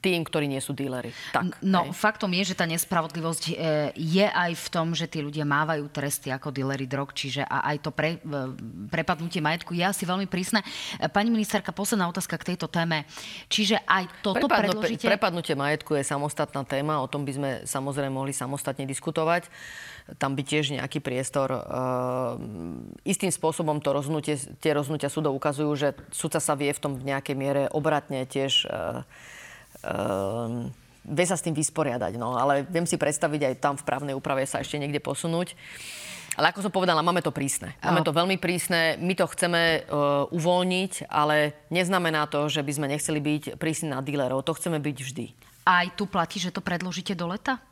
[0.00, 1.12] tým, ktorí nie sú díleri.
[1.36, 1.92] Tak, no, hej.
[1.92, 3.54] faktom je, že tá nespravodlivosť e,
[3.92, 7.76] je aj v tom, že tí ľudia mávajú tresty ako díleri drog, čiže a aj
[7.84, 8.40] to pre, e,
[8.88, 10.64] prepadnutie majetku je asi veľmi prísne.
[10.96, 13.04] E, pani ministerka, posledná otázka k tejto téme.
[13.52, 15.04] Čiže aj toto Prepadnu, predložíte...
[15.04, 19.52] Prepadnutie majetku je samostatná téma, o tom by sme samozrejme mohli samostatne diskutovať.
[20.16, 21.48] Tam by tiež nejaký priestor.
[23.08, 23.88] istým spôsobom to
[24.60, 28.68] tie rozhodnutia súdov ukazujú, že súdca sa vie v tom v nejakej miere obratne tiež
[28.68, 29.00] um,
[31.04, 32.16] vie sa s tým vysporiadať.
[32.16, 35.52] No, ale viem si predstaviť aj tam v právnej úprave sa ešte niekde posunúť.
[36.34, 37.78] Ale ako som povedala, máme to prísne.
[37.78, 38.98] Máme to veľmi prísne.
[38.98, 44.02] My to chceme uh, uvoľniť, ale neznamená to, že by sme nechceli byť prísni na
[44.02, 44.42] dílerov.
[44.42, 45.26] To chceme byť vždy.
[45.62, 47.62] Aj tu platí, že to predložíte do leta?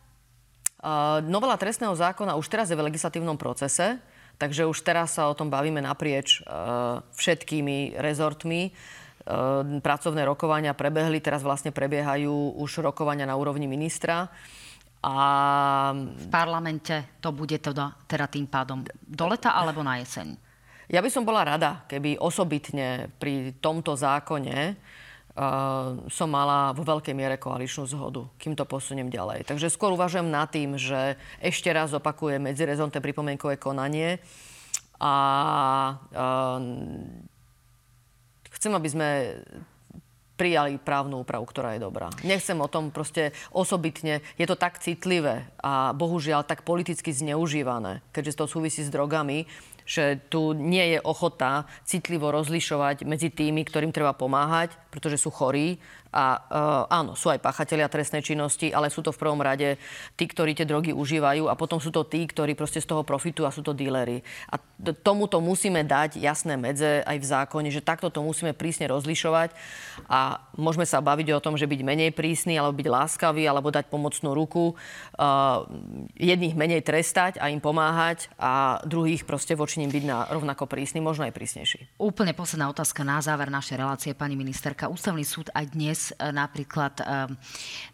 [0.79, 3.99] Uh, novela trestného zákona už teraz je v legislatívnom procese,
[4.39, 8.71] takže už teraz sa o tom bavíme naprieč uh, všetkými rezortmi.
[8.71, 9.02] Ehm,
[9.83, 14.27] pracovné rokovania prebehli, teraz vlastne prebiehajú už rokovania na úrovni ministra.
[15.03, 15.17] A...
[15.95, 20.35] V parlamente to bude teda, teda tým pádom do leta alebo na jeseň?
[20.91, 27.15] Ja by som bola rada, keby osobitne pri tomto zákone uh, som mala vo veľkej
[27.17, 29.49] miere koaličnú zhodu, kým to posuniem ďalej.
[29.49, 34.21] Takže skôr uvažujem nad tým, že ešte raz opakuje medzirezonté pripomienkové konanie
[35.01, 35.15] a
[36.13, 36.59] uh,
[38.63, 39.09] Chcem, aby sme
[40.39, 42.15] prijali právnu úpravu, ktorá je dobrá.
[42.23, 44.23] Nechcem o tom proste osobitne.
[44.39, 49.51] Je to tak citlivé a bohužiaľ tak politicky zneužívané, keďže to súvisí s drogami,
[49.83, 55.83] že tu nie je ochota citlivo rozlišovať medzi tými, ktorým treba pomáhať, pretože sú chorí
[56.13, 59.81] a uh, áno, sú aj pachatelia trestnej činnosti, ale sú to v prvom rade
[60.13, 63.49] tí, ktorí tie drogy užívajú a potom sú to tí, ktorí proste z toho profitujú
[63.49, 64.21] a sú to dílery.
[64.53, 64.61] A
[65.01, 69.57] tomuto musíme dať jasné medze aj v zákone, že takto to musíme prísne rozlišovať
[70.13, 73.89] a môžeme sa baviť o tom, že byť menej prísny, alebo byť láskavý, alebo dať
[73.89, 74.77] pomocnú ruku.
[75.17, 75.65] Uh,
[76.21, 81.01] jedných menej trestať a im pomáhať a druhých proste voči ním byť na rovnako prísny,
[81.01, 81.97] možno aj prísnejší.
[81.97, 84.93] Úplne posledná otázka na záver našej relácie, pani ministerka.
[84.93, 87.05] Ústavný súd aj dnes dnes e, napríklad e,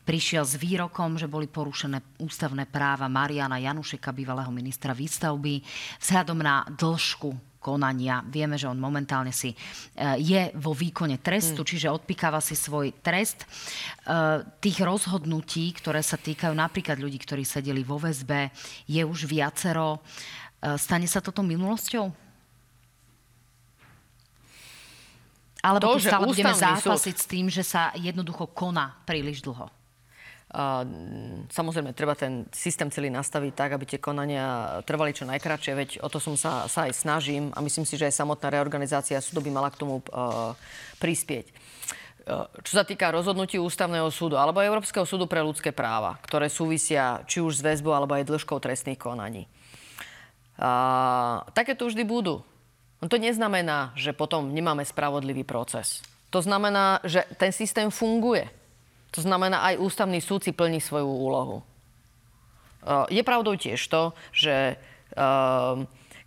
[0.08, 5.60] prišiel s výrokom, že boli porušené ústavné práva Mariana Janušeka, bývalého ministra výstavby,
[6.00, 8.24] vzhľadom na dĺžku konania.
[8.24, 9.52] Vieme, že on momentálne si
[10.22, 11.68] je vo výkone trestu, hmm.
[11.68, 13.44] čiže odpikáva si svoj trest.
[14.62, 18.54] Tých rozhodnutí, ktoré sa týkajú napríklad ľudí, ktorí sedeli vo väzbe,
[18.86, 20.00] je už viacero.
[20.78, 22.27] Stane sa toto minulosťou?
[25.58, 27.22] Alebo to, tu stále budeme zápasiť súd...
[27.22, 29.66] s tým, že sa jednoducho koná príliš dlho?
[30.48, 30.86] A,
[31.50, 36.08] samozrejme, treba ten systém celý nastaviť tak, aby tie konania trvali čo najkračšie, veď o
[36.08, 39.50] to som sa, sa aj snažím a myslím si, že aj samotná reorganizácia súdu by
[39.52, 40.54] mala k tomu uh,
[41.02, 41.52] prispieť.
[42.24, 47.20] Uh, čo sa týka rozhodnutí Ústavného súdu alebo Európskeho súdu pre ľudské práva, ktoré súvisia
[47.28, 49.44] či už s väzbou alebo aj dĺžkou trestných konaní.
[50.56, 52.40] Uh, také tu vždy budú.
[52.98, 56.02] No to neznamená, že potom nemáme spravodlivý proces.
[56.34, 58.50] To znamená, že ten systém funguje.
[59.16, 61.62] To znamená, aj ústavný súd si plní svoju úlohu.
[63.08, 64.76] Je pravdou tiež to, že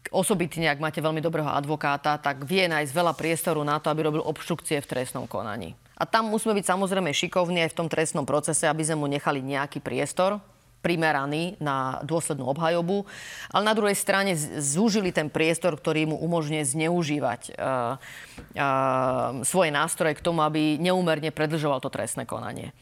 [0.09, 4.23] osobitne, ak máte veľmi dobrého advokáta, tak vie nájsť veľa priestoru na to, aby robil
[4.25, 5.77] obštrukcie v trestnom konaní.
[6.01, 9.45] A tam musíme byť samozrejme šikovní aj v tom trestnom procese, aby sme mu nechali
[9.45, 10.41] nejaký priestor,
[10.81, 13.05] primeraný na dôslednú obhajobu,
[13.53, 17.95] ale na druhej strane zúžili ten priestor, ktorý mu umožňuje zneužívať uh,
[18.57, 22.73] uh, svoje nástroje k tomu, aby neúmerne predlžoval to trestné konanie.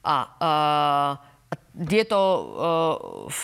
[0.00, 1.12] A uh,
[1.76, 2.22] je to,
[3.28, 3.40] v,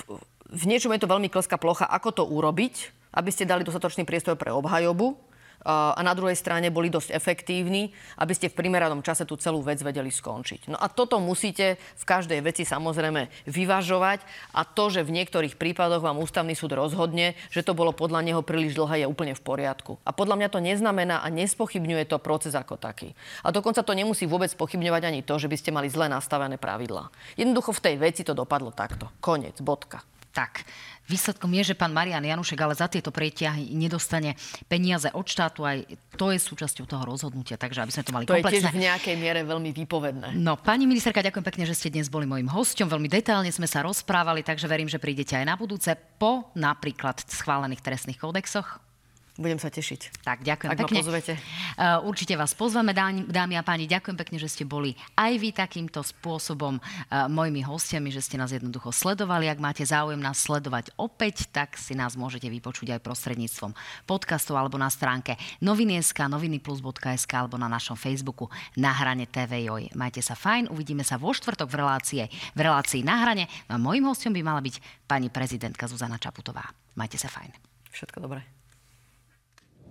[0.52, 2.74] v niečom je to veľmi kleská plocha, ako to urobiť,
[3.12, 5.16] aby ste dali dostatočný priestor pre obhajobu,
[5.62, 9.78] a na druhej strane boli dosť efektívni, aby ste v primeranom čase tú celú vec
[9.80, 10.74] vedeli skončiť.
[10.74, 16.02] No a toto musíte v každej veci samozrejme vyvažovať a to, že v niektorých prípadoch
[16.02, 20.02] vám ústavný súd rozhodne, že to bolo podľa neho príliš dlhé, je úplne v poriadku.
[20.02, 23.14] A podľa mňa to neznamená a nespochybňuje to proces ako taký.
[23.46, 27.08] A dokonca to nemusí vôbec pochybňovať ani to, že by ste mali zle nastavené pravidlá.
[27.38, 29.08] Jednoducho v tej veci to dopadlo takto.
[29.22, 30.11] Konec, bodka.
[30.32, 30.64] Tak,
[31.10, 34.38] Výsledkom je, že pán Marian Janušek ale za tieto preťahy nedostane
[34.70, 35.66] peniaze od štátu.
[35.66, 35.82] Aj
[36.14, 38.48] to je súčasťou toho rozhodnutia, takže aby sme to mali to komplexné.
[38.48, 40.28] To je tiež v nejakej miere veľmi výpovedné.
[40.38, 42.86] No, pani ministerka, ďakujem pekne, že ste dnes boli mojim hosťom.
[42.86, 45.90] Veľmi detálne sme sa rozprávali, takže verím, že prídete aj na budúce
[46.22, 48.91] po napríklad schválených trestných kódexoch.
[49.32, 50.20] Budem sa tešiť.
[50.20, 50.92] Tak, ďakujem Ak pekne.
[50.92, 51.32] ma pozvete.
[51.80, 53.88] Uh, určite vás pozveme, dámy a páni.
[53.88, 58.52] Ďakujem pekne, že ste boli aj vy takýmto spôsobom uh, mojimi hostiami, že ste nás
[58.52, 59.48] jednoducho sledovali.
[59.48, 63.72] Ak máte záujem nás sledovať opäť, tak si nás môžete vypočuť aj prostredníctvom
[64.04, 69.96] podcastov alebo na stránke noviny.sk, novinyplus.sk alebo na našom Facebooku na hrane TV Joj.
[69.96, 72.20] Majte sa fajn, uvidíme sa vo štvrtok v relácii,
[72.52, 73.48] v relácii na hrane.
[73.72, 76.68] A mojim hostom by mala byť pani prezidentka Zuzana Čaputová.
[77.00, 77.56] Majte sa fajn.
[77.96, 78.61] Všetko dobré.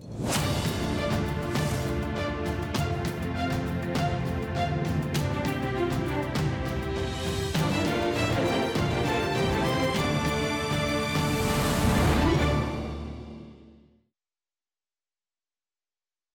[0.01, 1.10] フフフフ。